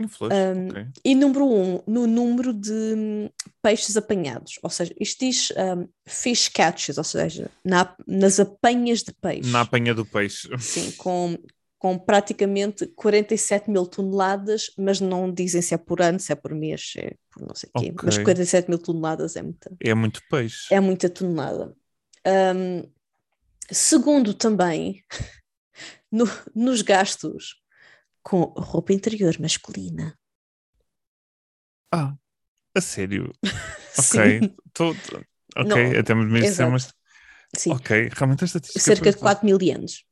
[0.00, 0.86] Um, ok.
[1.04, 3.28] E número um, no número de hum,
[3.60, 4.58] peixes apanhados.
[4.62, 9.50] Ou seja, isto diz hum, fish catches, ou seja, na- nas apanhas de peixe.
[9.50, 10.48] Na apanha do peixe.
[10.58, 11.36] Sim, com,
[11.78, 16.54] com praticamente 47 mil toneladas, mas não dizem se é por ano, se é por
[16.54, 17.86] mês, se é por não sei o quê.
[17.90, 18.00] Ok.
[18.04, 20.72] Mas 47 mil toneladas é muita, É muito peixe.
[20.72, 21.74] é muita tonelada.
[22.24, 22.84] Ahm,
[23.70, 25.02] segundo também,
[26.12, 27.56] no- nos gastos
[28.28, 30.14] com roupa interior masculina.
[31.90, 32.14] Ah,
[32.74, 33.32] a sério?
[33.98, 35.16] Ok, tô, tô-
[35.56, 36.70] ok, Não, até me disse, exato.
[36.70, 36.92] mas
[37.56, 37.72] sim.
[37.72, 40.04] ok, realmente a estatística cerca de foi- 4 mil ienes.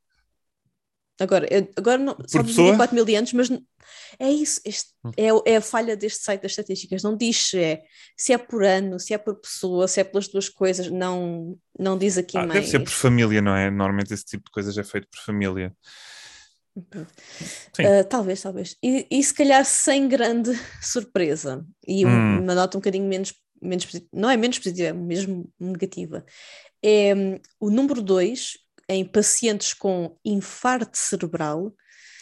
[1.19, 2.75] Agora, agora não, só pessoa?
[2.75, 3.49] 4 mil ienes, mas
[4.19, 5.11] é isso, este- Hum.
[5.15, 7.01] é, é a falha deste site das estatísticas.
[7.01, 7.83] Não diz se é,
[8.17, 11.97] se é por ano, se é por pessoa, se é pelas duas coisas, não, não
[11.97, 12.53] diz aqui Ah, mais.
[12.55, 13.69] deve ser por família, não é?
[13.71, 15.73] Normalmente esse tipo de coisas é feito por família.
[17.79, 18.75] Ah, talvez, talvez.
[18.83, 20.51] E, e se calhar sem grande
[20.81, 21.65] surpresa.
[21.87, 22.43] E um- Hum.
[22.43, 24.09] uma nota um bocadinho menos, menos positiva.
[24.13, 26.25] Não é menos positiva, é mesmo negativa.
[26.81, 28.57] É hum, o número 2
[28.89, 31.73] em pacientes com infarto cerebral.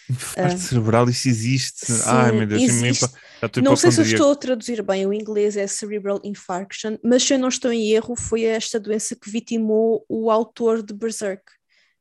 [0.09, 1.85] Infarto cerebral, isso existe.
[1.85, 3.05] Sim, Ai meu Deus, eu me- existe.
[3.41, 7.23] estou Não sei se eu estou a traduzir bem, o inglês é cerebral infarction, mas
[7.23, 11.43] se eu não estou em erro, foi esta doença que vitimou o autor de Berserk,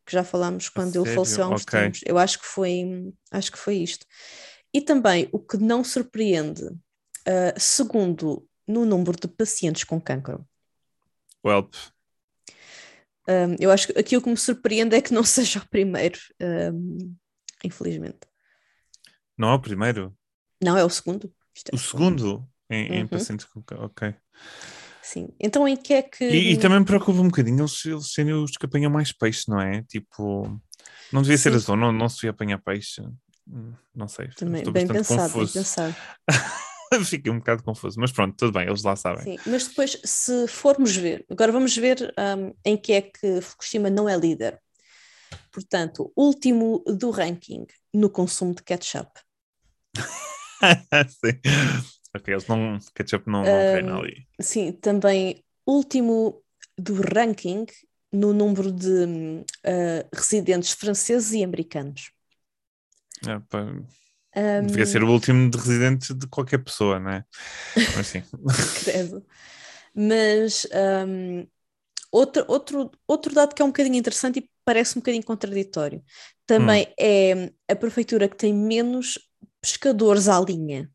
[0.06, 1.74] que já falámos quando ele faleceu há uns Ok.
[1.74, 2.00] tempos.
[2.06, 4.06] Eu acho que foi, acho que foi isto.
[4.72, 6.62] E também o que não surpreende,
[7.26, 10.46] ah, segundo no número de pacientes com cancro.
[11.44, 11.74] Welp.
[13.26, 16.72] Ah, eu acho que aquilo que me surpreende é que não seja o primeiro, ah,
[17.64, 18.26] infelizmente.
[19.38, 20.16] Não é o primeiro?
[20.62, 21.32] Não, é o segundo.
[21.72, 23.08] É O segundo em, em Uhum.
[23.08, 23.62] pacientes com.
[23.78, 24.14] Ok.
[25.04, 25.28] Sim.
[25.38, 26.24] Então em que é que.
[26.24, 29.44] E, e também me preocupa um bocadinho eles, eles serem os que apanham mais peixe,
[29.48, 29.82] não é?
[29.82, 30.58] Tipo,
[31.12, 31.56] não devia ser Sim.
[31.56, 33.02] a zona, não, não se devia apanhar peixe.
[33.46, 35.52] Hum, Não sei, Também, estou bem bastante pensado, bem confuso.
[35.52, 35.94] pensado.
[37.04, 39.24] Fiquei um bocado confuso, mas pronto, tudo bem, eles lá sabem.
[39.24, 43.90] Sim, mas depois, se formos ver, agora vamos ver um, em que é que Fukushima
[43.90, 44.58] não é líder.
[45.52, 49.10] Portanto, último do ranking no consumo de ketchup.
[51.08, 51.40] Sim.
[52.14, 52.78] Ok, eles não.
[52.94, 54.26] Ketchup não, não ali.
[54.40, 56.42] Sim, também último
[56.78, 57.66] do ranking
[58.12, 62.10] no número de uh, residentes franceses e americanos.
[63.26, 63.64] É, pá,
[64.36, 67.24] Um, Devia ser o último de residente de qualquer pessoa, não é?
[67.96, 68.22] Mas sim.
[68.84, 69.24] credo.
[69.94, 70.66] Mas
[71.06, 71.46] um,
[72.12, 76.04] outro, outro, outro dado que é um bocadinho interessante e parece um bocadinho contraditório.
[76.46, 76.94] Também Hum.
[77.00, 79.18] é a prefeitura que tem menos
[79.60, 80.90] pescadores à linha.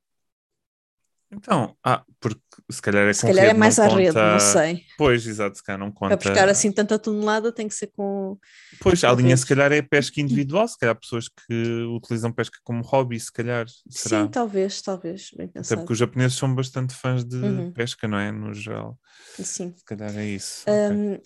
[1.32, 4.39] Então, ah, porque se calhar é Se calhar é rede, mais à rede, conta- não
[4.39, 4.84] sei.
[4.97, 6.17] Pois, exato, se calhar não conta.
[6.17, 8.38] Para pescar assim tanta tonelada tem que ser com.
[8.80, 11.53] Pois, a linha se calhar é pesca individual, se calhar pessoas que
[11.95, 14.23] utilizam pesca como hobby, se calhar será.
[14.23, 15.82] Sim, talvez, talvez, bem Até pensado.
[15.82, 17.71] porque os japoneses são bastante fãs de Uhum.
[17.73, 18.32] pesca, não é?
[18.32, 18.97] No geral.
[19.38, 19.73] Sim.
[19.77, 20.65] Se calhar é isso.
[20.67, 21.19] Um,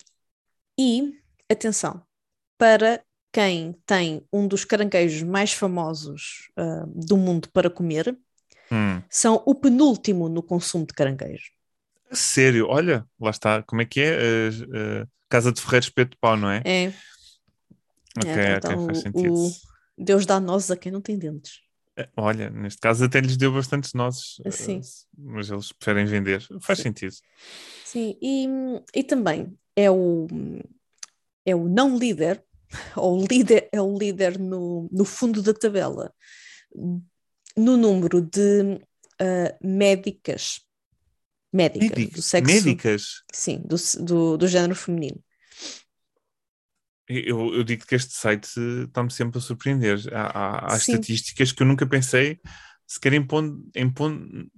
[0.78, 1.14] e,
[1.50, 2.02] atenção,
[2.58, 3.02] para
[3.32, 8.16] quem tem um dos caranguejos mais famosos ah, do mundo para comer,
[8.72, 9.02] Hum.
[9.08, 11.50] são o penúltimo no consumo de caranguejo.
[12.12, 13.62] Sério, olha, lá está.
[13.62, 14.48] Como é que é?
[14.50, 16.62] Uh, uh, Casa de Ferreiro Espeto de Pau, não é?
[16.64, 16.92] É,
[18.16, 19.34] Ok, é, ok, então faz o- sentido.
[19.34, 19.50] o
[19.98, 21.60] Deus dá nozes a quem não tem dentes.
[21.96, 24.80] Eh, Olha, neste caso até lhes deu bastantes nozes, Sim.
[25.16, 26.44] mas eles preferem vender.
[26.60, 26.84] Faz Sim.
[26.84, 27.14] sentido.
[27.84, 28.46] Sim, e,
[28.94, 30.26] e também é o,
[31.44, 32.44] é o não líder,
[32.96, 36.12] ou líder, é o líder no, no fundo da tabela,
[37.56, 38.80] no número de
[39.20, 40.60] ah, médicas,
[41.52, 43.24] médicas, do sexo, Médicas?
[43.32, 45.22] sim, do, do, do género feminino.
[47.08, 48.46] Eu, eu digo que este site
[48.86, 49.98] está-me sempre a surpreender.
[50.14, 52.40] Há, há- há estatísticas que eu nunca pensei
[52.86, 54.50] sequer em pondo, em pondo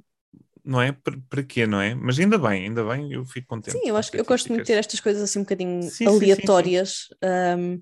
[0.65, 0.93] não é?
[0.93, 1.95] Para, para quê, não é?
[1.95, 3.83] Mas ainda bem, ainda bem, eu fico contente.
[3.83, 6.09] Sim, eu acho que eu gosto muito de ter estas coisas assim um bocadinho Sim,
[6.09, 6.49] sim, sim, sim.
[6.49, 7.81] aleatórias, ahm,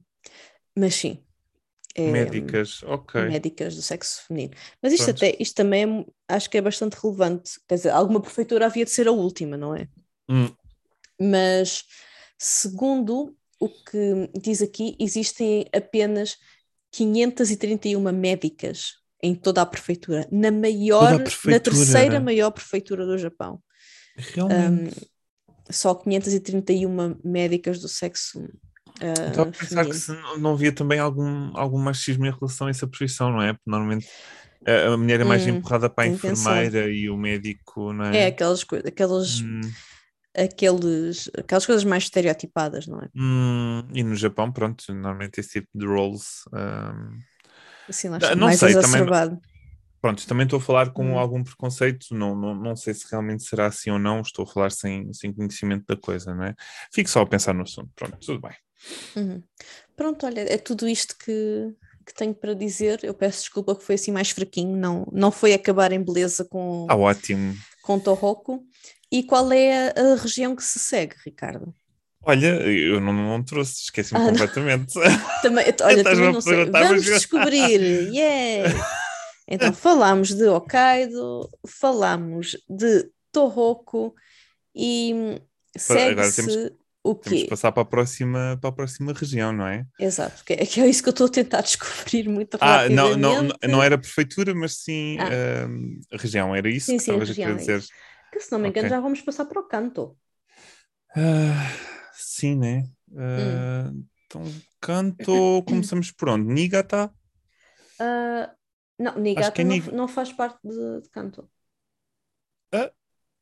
[0.76, 1.24] mas sim.
[1.94, 3.22] É, Médicas, ok.
[3.28, 4.52] médicas do sexo feminino.
[4.82, 5.16] Mas isto, Pronto.
[5.16, 5.84] até, isto também
[6.28, 7.52] é acho que é bastante relevante.
[7.68, 9.88] Quer dizer, alguma prefeitura havia de ser a última, não é?
[10.28, 10.50] Hum,
[11.20, 11.84] Mas,
[12.36, 16.36] segundo o que diz aqui, existem apenas
[16.90, 21.60] 531 médicas em toda a prefeitura, na maior, na prefeitura.
[21.60, 23.62] terceira maior prefeitura do Japão.
[24.16, 25.10] realmente.
[25.70, 28.46] Só 531 médicas do sexo
[29.00, 29.96] ah, Estava a pensar que feminino.
[29.96, 33.52] se não, havia também algum, algum machismo em relação a essa profissão, não é?
[33.54, 34.06] Porque normalmente
[34.66, 36.60] a, mulher é mais Hum, empurrada para a pensado.
[36.66, 38.28] enfermeira e o médico, não É é?
[38.28, 39.60] aquelas coisas, aquelas, Hum,
[40.36, 43.08] aqueles, aquelas coisas mais estereotipadas, não é?
[43.14, 46.42] hum, e no Japão, pronto, normalmente esse tipo de roles.
[46.52, 47.22] hum,
[47.88, 49.02] Assim, lá Ah, não mais sei, também.
[50.00, 51.18] Pronto, também estou a falar com Hum.
[51.18, 54.70] algum preconceito, não, não, não sei se realmente será assim ou não, estou a falar
[54.70, 56.54] sem, sem conhecimento da coisa, não é?
[56.92, 58.52] Fico só a pensar no assunto, pronto, tudo bem.
[59.16, 59.42] Uhum.
[59.96, 61.74] Pronto, olha, é tudo isto que,
[62.06, 63.00] que tenho para dizer.
[63.02, 66.86] Eu peço desculpa que foi assim mais fraquinho, não, não foi acabar em beleza com,
[66.88, 67.54] Ah, ótimo.
[67.82, 68.64] com Torroco.
[69.10, 71.72] E qual é a, a região que se segue, Ricardo?
[72.26, 74.94] Olha, eu não, não trouxe, esqueci-me Ah, completamente.
[75.42, 76.64] Também, olha, também não sei.
[76.70, 77.80] Vamos descobrir!
[78.12, 78.74] Yeah!
[79.46, 84.14] Então, falámos de Hokkaido, falámos de Torroco
[84.74, 85.38] e
[85.76, 86.72] segue-se
[87.04, 87.42] o Temos quê?
[87.42, 89.86] de passar para a próxima, para a próxima região, não é?
[89.98, 93.14] Exato, que é, que é isso que eu estou a tentar descobrir muito Ah, não,
[93.14, 93.16] rapidamente.
[93.16, 95.40] não, não- não era prefeitura, mas sim Ah.
[95.68, 97.82] hum, a região, era isso Sim, que sim, estavas a é dizer.
[97.82, 97.92] isso.
[98.30, 98.88] Que se não me engano Ok.
[98.88, 100.18] já vamos passar para o canto.
[101.16, 101.70] Ah,
[102.14, 102.84] sim, né?
[103.16, 103.92] Ah,
[104.26, 106.52] Então, canto, começamos por onde?
[106.52, 107.12] Niigata?
[107.98, 108.54] Ah,
[108.98, 111.48] não, Niigata que é não, Niig- não faz parte de, de canto.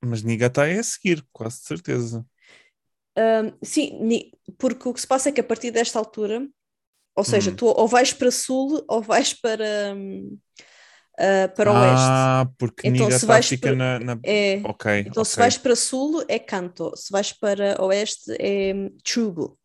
[0.00, 2.26] Mas Niigata é a seguir, quase de certeza.
[3.16, 3.98] Ah, sim,
[4.58, 6.48] porque o que se passa é que a partir desta altura,
[7.16, 7.56] ou seja, Hum.
[7.56, 9.94] tu ou vais para sul ou vais para,
[11.18, 12.28] ah, para oeste.
[12.40, 15.38] Ah, porque Então, se vais fica para- na, na- É, Ok, então, se ok.
[15.38, 18.72] vais para sul é canto, se vais para oeste é
[19.04, 19.58] Chubu.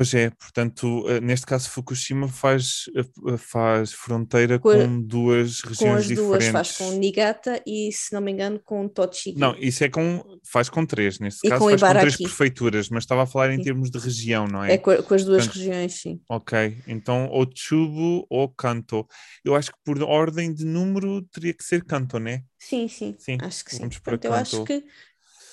[0.00, 5.60] Pois é, portanto, eh, neste caso Fukushima faz, eh, faz fronteira Com a- com duas
[5.60, 6.52] Com regiões as duas, diferentes.
[6.52, 9.38] faz com Niigata e, se não me engano, com Tochigi.
[9.38, 10.24] Não, isso é com.
[10.50, 12.22] Faz com três, neste E caso com faz com três Ibaraki.
[12.24, 13.62] prefeituras, mas estava a falar em Sim.
[13.64, 14.72] termos de região, não é?
[14.72, 16.18] É com, com as duas Portanto, regiões, sim.
[16.30, 19.06] Ok, então ou Chubu ou Kanto.
[19.44, 22.42] Eu acho que por ordem de número teria que ser Kanto, né?
[22.58, 23.80] Sim, sim, Sim, acho que sim.
[23.80, 24.64] vamos para Portanto, eu acho Kanto.
[24.64, 24.84] que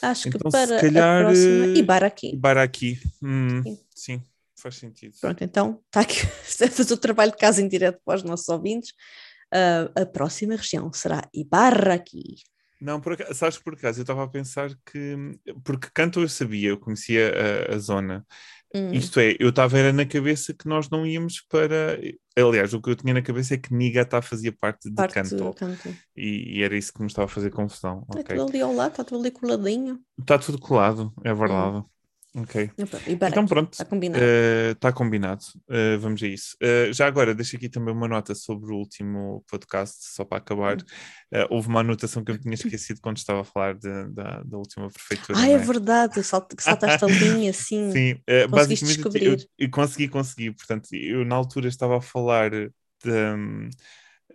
[0.02, 2.28] acho Então, que se para calhar, a próxima eh, Ibaraki.
[2.34, 3.00] Ibaraki.
[3.22, 3.78] Hum, Sim.
[3.93, 4.22] sim,
[4.58, 5.16] faz sentido.
[5.20, 6.22] Pronto, então está aqui
[6.64, 8.93] a fazer o trabalho de casa em direto para os nossos ouvintes.
[9.51, 12.43] Ah, a próxima região será Ibaraki.
[12.80, 15.16] Não, por acaso, sabes por acaso eu estava a pensar que.
[15.64, 17.32] Porque Kanto eu sabia, eu conhecia
[17.72, 18.26] a, a zona.
[18.74, 21.99] Hum, Isto é, eu estava era na cabeça que nós não íamos para.
[22.38, 25.36] Aliás, o que eu tinha na cabeça é que Niigata fazia parte de parte Kanto.
[25.38, 25.89] do canto.
[26.16, 28.05] E, e era isso que me estava a fazer confusão.
[28.10, 28.38] Está Ok.
[28.38, 29.99] tudo ali ao lado, está tudo ali coladinho.
[30.20, 31.84] Está tudo colado, é verdade.
[32.39, 32.69] Ok.
[33.07, 34.23] Então pronto, Está combinado.
[34.71, 35.43] está combinado.
[35.67, 36.55] Uh, vamos a isso.
[36.61, 40.77] Uh, já agora, deixo aqui também uma nota sobre o último podcast, só para acabar.
[40.77, 41.39] Hum.
[41.39, 44.43] Uh, houve uma anotação que eu me tinha esquecido quando estava a falar de- da,
[44.43, 45.38] da última prefeitura.
[45.39, 47.91] Ah, não é verdade, salt- saltaste a linha assim.
[47.91, 49.49] Sim, uh, basicamente eu, descobrir.
[49.57, 50.51] eu consegui, consegui.
[50.51, 52.69] Portanto, eu na altura estava a falar de.
[53.35, 53.69] hum,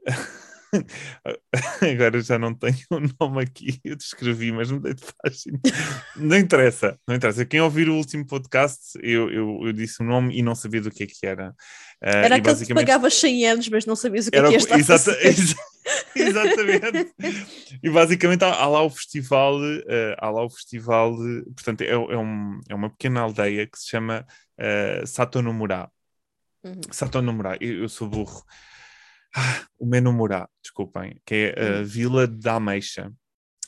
[1.82, 5.60] Agora já não tenho o nome aqui, eu descrevi, mas mudei de página.
[6.16, 7.44] Não interessa, não interessa.
[7.44, 10.90] Quem ouvir o último podcast, eu, eu, eu disse o nome e não sabia do
[10.90, 11.50] que é que era.
[12.02, 14.54] Uh, Era aquele que pagavas 100 anos, mas não sabias o que é era que
[14.54, 15.26] o- ias estar a exata- fazer.
[15.28, 15.56] exa-
[16.16, 17.14] exatamente.
[17.82, 21.16] E basicamente há, há lá o festival, eh, há lá o festival,
[21.54, 24.26] portanto, é, é, um- é uma pequena aldeia que se chama
[24.58, 25.90] uh, Satonomura.
[26.64, 26.80] Uhum.
[26.90, 28.42] Satonomura, eu, eu sou burro.
[29.34, 31.82] Ah, o Menomura, desculpem, que é a.
[31.82, 33.12] Vila da Ameixa.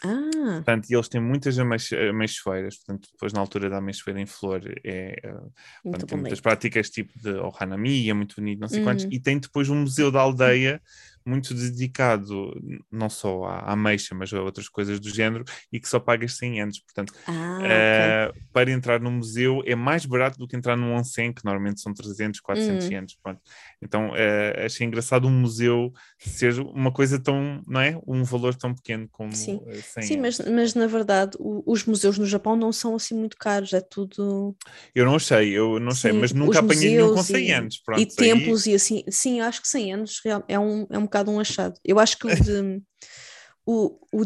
[0.02, 0.20] Ah,
[0.56, 5.16] Portanto, e eles têm muitas ameixoeiras, portanto, depois na altura da ameixoeira em flor é,
[5.22, 5.34] eh,
[5.82, 9.10] Portanto, tem muitas práticas tipo de Ohanami, é muito bonito, não sei quantos, Uhum.
[9.12, 10.82] e tem depois um museu da aldeia
[11.26, 12.52] muito dedicado
[12.90, 16.36] não só à à ameixa, mas a outras coisas do género, e que só pagas
[16.36, 16.80] 100 anos.
[16.80, 21.32] Portanto, Ah, eh, para entrar no museu é mais barato do que entrar num onsen,
[21.32, 22.96] que normalmente são 300, 400 Hum.
[22.98, 23.16] anos.
[23.22, 23.40] Pronto.
[23.82, 27.98] Então, eh, achei engraçado um museu ser uma coisa tão, não é?
[28.06, 29.60] Um valor tão pequeno como Sim.
[29.66, 30.38] eh, 100 Sim, anos.
[30.38, 33.80] mas, mas na verdade o- os museus no Japão não são assim muito caros, é
[33.80, 34.54] tudo.
[34.94, 37.52] Eu não sei, eu não sei, Sim, mas nunca apanhei nenhum com museus 100 e-
[37.52, 37.78] anos.
[37.78, 39.04] Pronto, e aí- templos e assim.
[39.10, 41.78] Sim, acho que 100 anos é um, é um bocado um achado.
[41.84, 42.82] Eu acho que o de,
[43.66, 44.22] o, o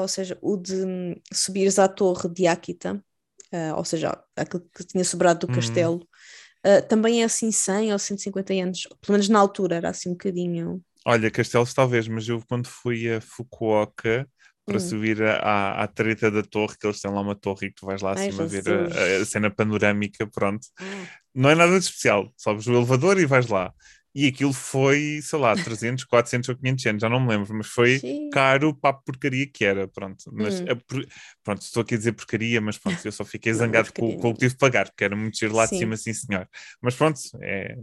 [0.00, 3.02] ou seja, o de subires à torre de Akita,
[3.52, 5.54] ah, ou seja, aquele que tinha sobrado do Uhum.
[5.54, 6.06] castelo,
[6.64, 10.12] ah, também é assim 100 ou 150 anos, pelo menos na altura era assim um
[10.12, 10.82] bocadinho.
[11.04, 14.28] Olha, Castelos talvez, mas eu quando fui a Fukuoka
[14.64, 14.80] para Hum.
[14.80, 17.86] subir à, à treta da torre, que eles têm lá uma torre e que tu
[17.86, 20.66] vais lá Ai, acima ver a, a cena panorâmica, pronto.
[20.78, 23.72] Ah, Não é nada de especial, sobes o elevador e vais lá.
[24.14, 27.66] E aquilo foi, sei lá, 300, 400 ou 500 anos, já não me lembro, mas
[27.68, 28.30] foi sim.
[28.30, 30.24] caro para a porcaria que era, pronto.
[30.32, 30.68] Mas, Hum.
[30.68, 30.76] a
[31.42, 34.16] pronto, estou aqui a dizer porcaria, mas pronto, eu só fiquei Não, é zangado com,
[34.16, 35.76] com o que tive de pagar, porque era muito giro lá de Sim.
[35.76, 36.48] cima, sim senhor.
[36.80, 37.76] Mas pronto, é,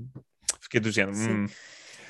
[0.62, 1.18] fiquei do género.
[1.18, 1.48] Hum,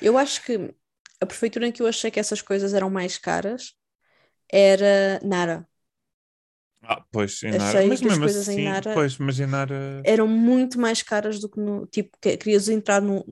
[0.00, 0.74] Eu acho que
[1.20, 3.74] a prefeitura em que eu achei que essas coisas eram mais caras
[4.52, 5.68] era Nara.
[6.82, 7.82] Ah, pois, em Achei Nara.
[7.86, 10.04] Mas que as coisas em assim, Nara- pois, mas em Nara...
[10.04, 11.86] Eram muito mais caras do que no.
[11.86, 13.24] Tipo, que- querias entrar no.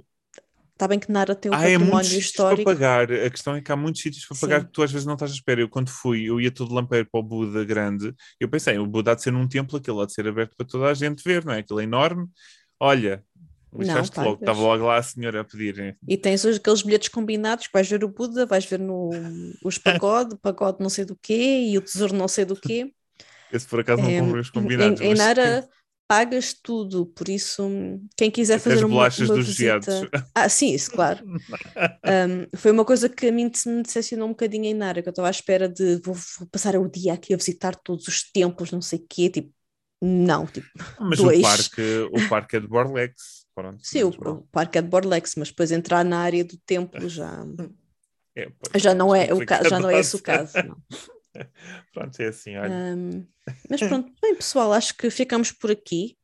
[0.79, 2.71] Está bem que Nara tem o Ah, é património muitos sítios para histórico.
[2.71, 3.13] pagar.
[3.13, 4.67] A questão é que há muitos sítios para pagar Sim.
[4.67, 5.61] que tu às vezes não estás à espera.
[5.61, 8.15] Eu, quando fui, eu ia todo lampeiro para o Buda grande.
[8.39, 10.65] Eu pensei, o Buda há de ser num templo, aquilo há de ser aberto para
[10.65, 11.59] toda a gente ver, não é?
[11.59, 12.29] Aquilo é enorme.
[12.79, 13.25] Olha,
[13.77, 14.39] lixaste Não, logo.
[14.39, 15.97] Estava logo lá a senhora a pedir.
[16.07, 19.11] E tens aqueles bilhetes combinados que vais ver o Buda, vais ver no
[19.65, 22.93] os pagode, pagode não sei do quê e o tesouro não sei do quê.
[23.53, 25.01] Esse por acaso não É, comprei os em, combinados.
[25.01, 25.69] em mas- Nara
[26.09, 27.69] pagas tudo, por isso
[28.17, 29.91] quem quiser fazer as uma, bolachas uma dos visita...
[29.91, 30.11] geados.
[30.35, 31.25] Ah, sim, isso, claro.
[32.09, 35.11] Um, foi uma coisa que a mim me decepcionou um bocadinho em Nara, que eu
[35.11, 38.73] estava à espera de vou, vou passar o dia aqui a visitar todos os templos,
[38.73, 39.53] não sei o quê, tipo,
[40.01, 40.67] não, tipo,
[40.99, 41.41] Mas dois.
[41.41, 43.47] o parque, o parque é de Borlex.
[43.55, 47.09] Pronto, sim, o, o parque é de Borlex, mas depois entrar na área do templo
[47.09, 47.45] já,
[48.39, 49.39] É, já não é o
[49.69, 50.53] já não é esse o caso.
[50.65, 50.77] não.
[51.93, 52.73] Pronto, é assim, olha.
[52.73, 53.27] Um,
[53.69, 56.17] mas pronto, bem pessoal, acho que ficamos por aqui.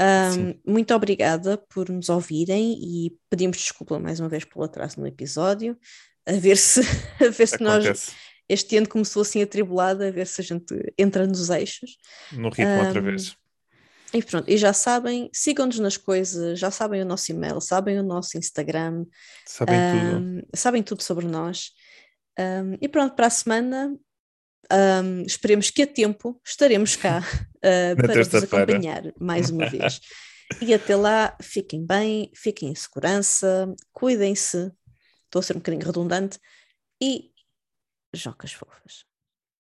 [0.00, 5.06] Um, muito obrigada por nos ouvirem e pedimos desculpa mais uma vez pelo atraso no
[5.06, 5.78] episódio.
[6.26, 6.80] A ver se,
[7.24, 8.14] a ver se nós
[8.48, 11.96] este ano começou assim atribulado, a ver se a gente entra nos eixos.
[12.32, 13.36] no ritmo outra um, vez.
[14.14, 18.02] E pronto, e já sabem, sigam-nos nas coisas, já sabem o nosso e-mail, sabem o
[18.02, 19.06] nosso Instagram,
[19.46, 20.18] Sabem tudo.
[20.18, 21.70] um, sabem tudo sobre nós.
[22.38, 23.96] Um, e pronto, para a semana,
[24.70, 27.18] um, esperemos que a tempo estaremos cá
[27.58, 30.00] uh, para vos acompanhar mais uma vez.
[30.60, 34.70] E até lá, fiquem bem, fiquem em segurança, cuidem-se,
[35.24, 36.38] estou a ser um bocadinho redundante,
[37.00, 37.30] e
[38.14, 39.04] jocas fofas.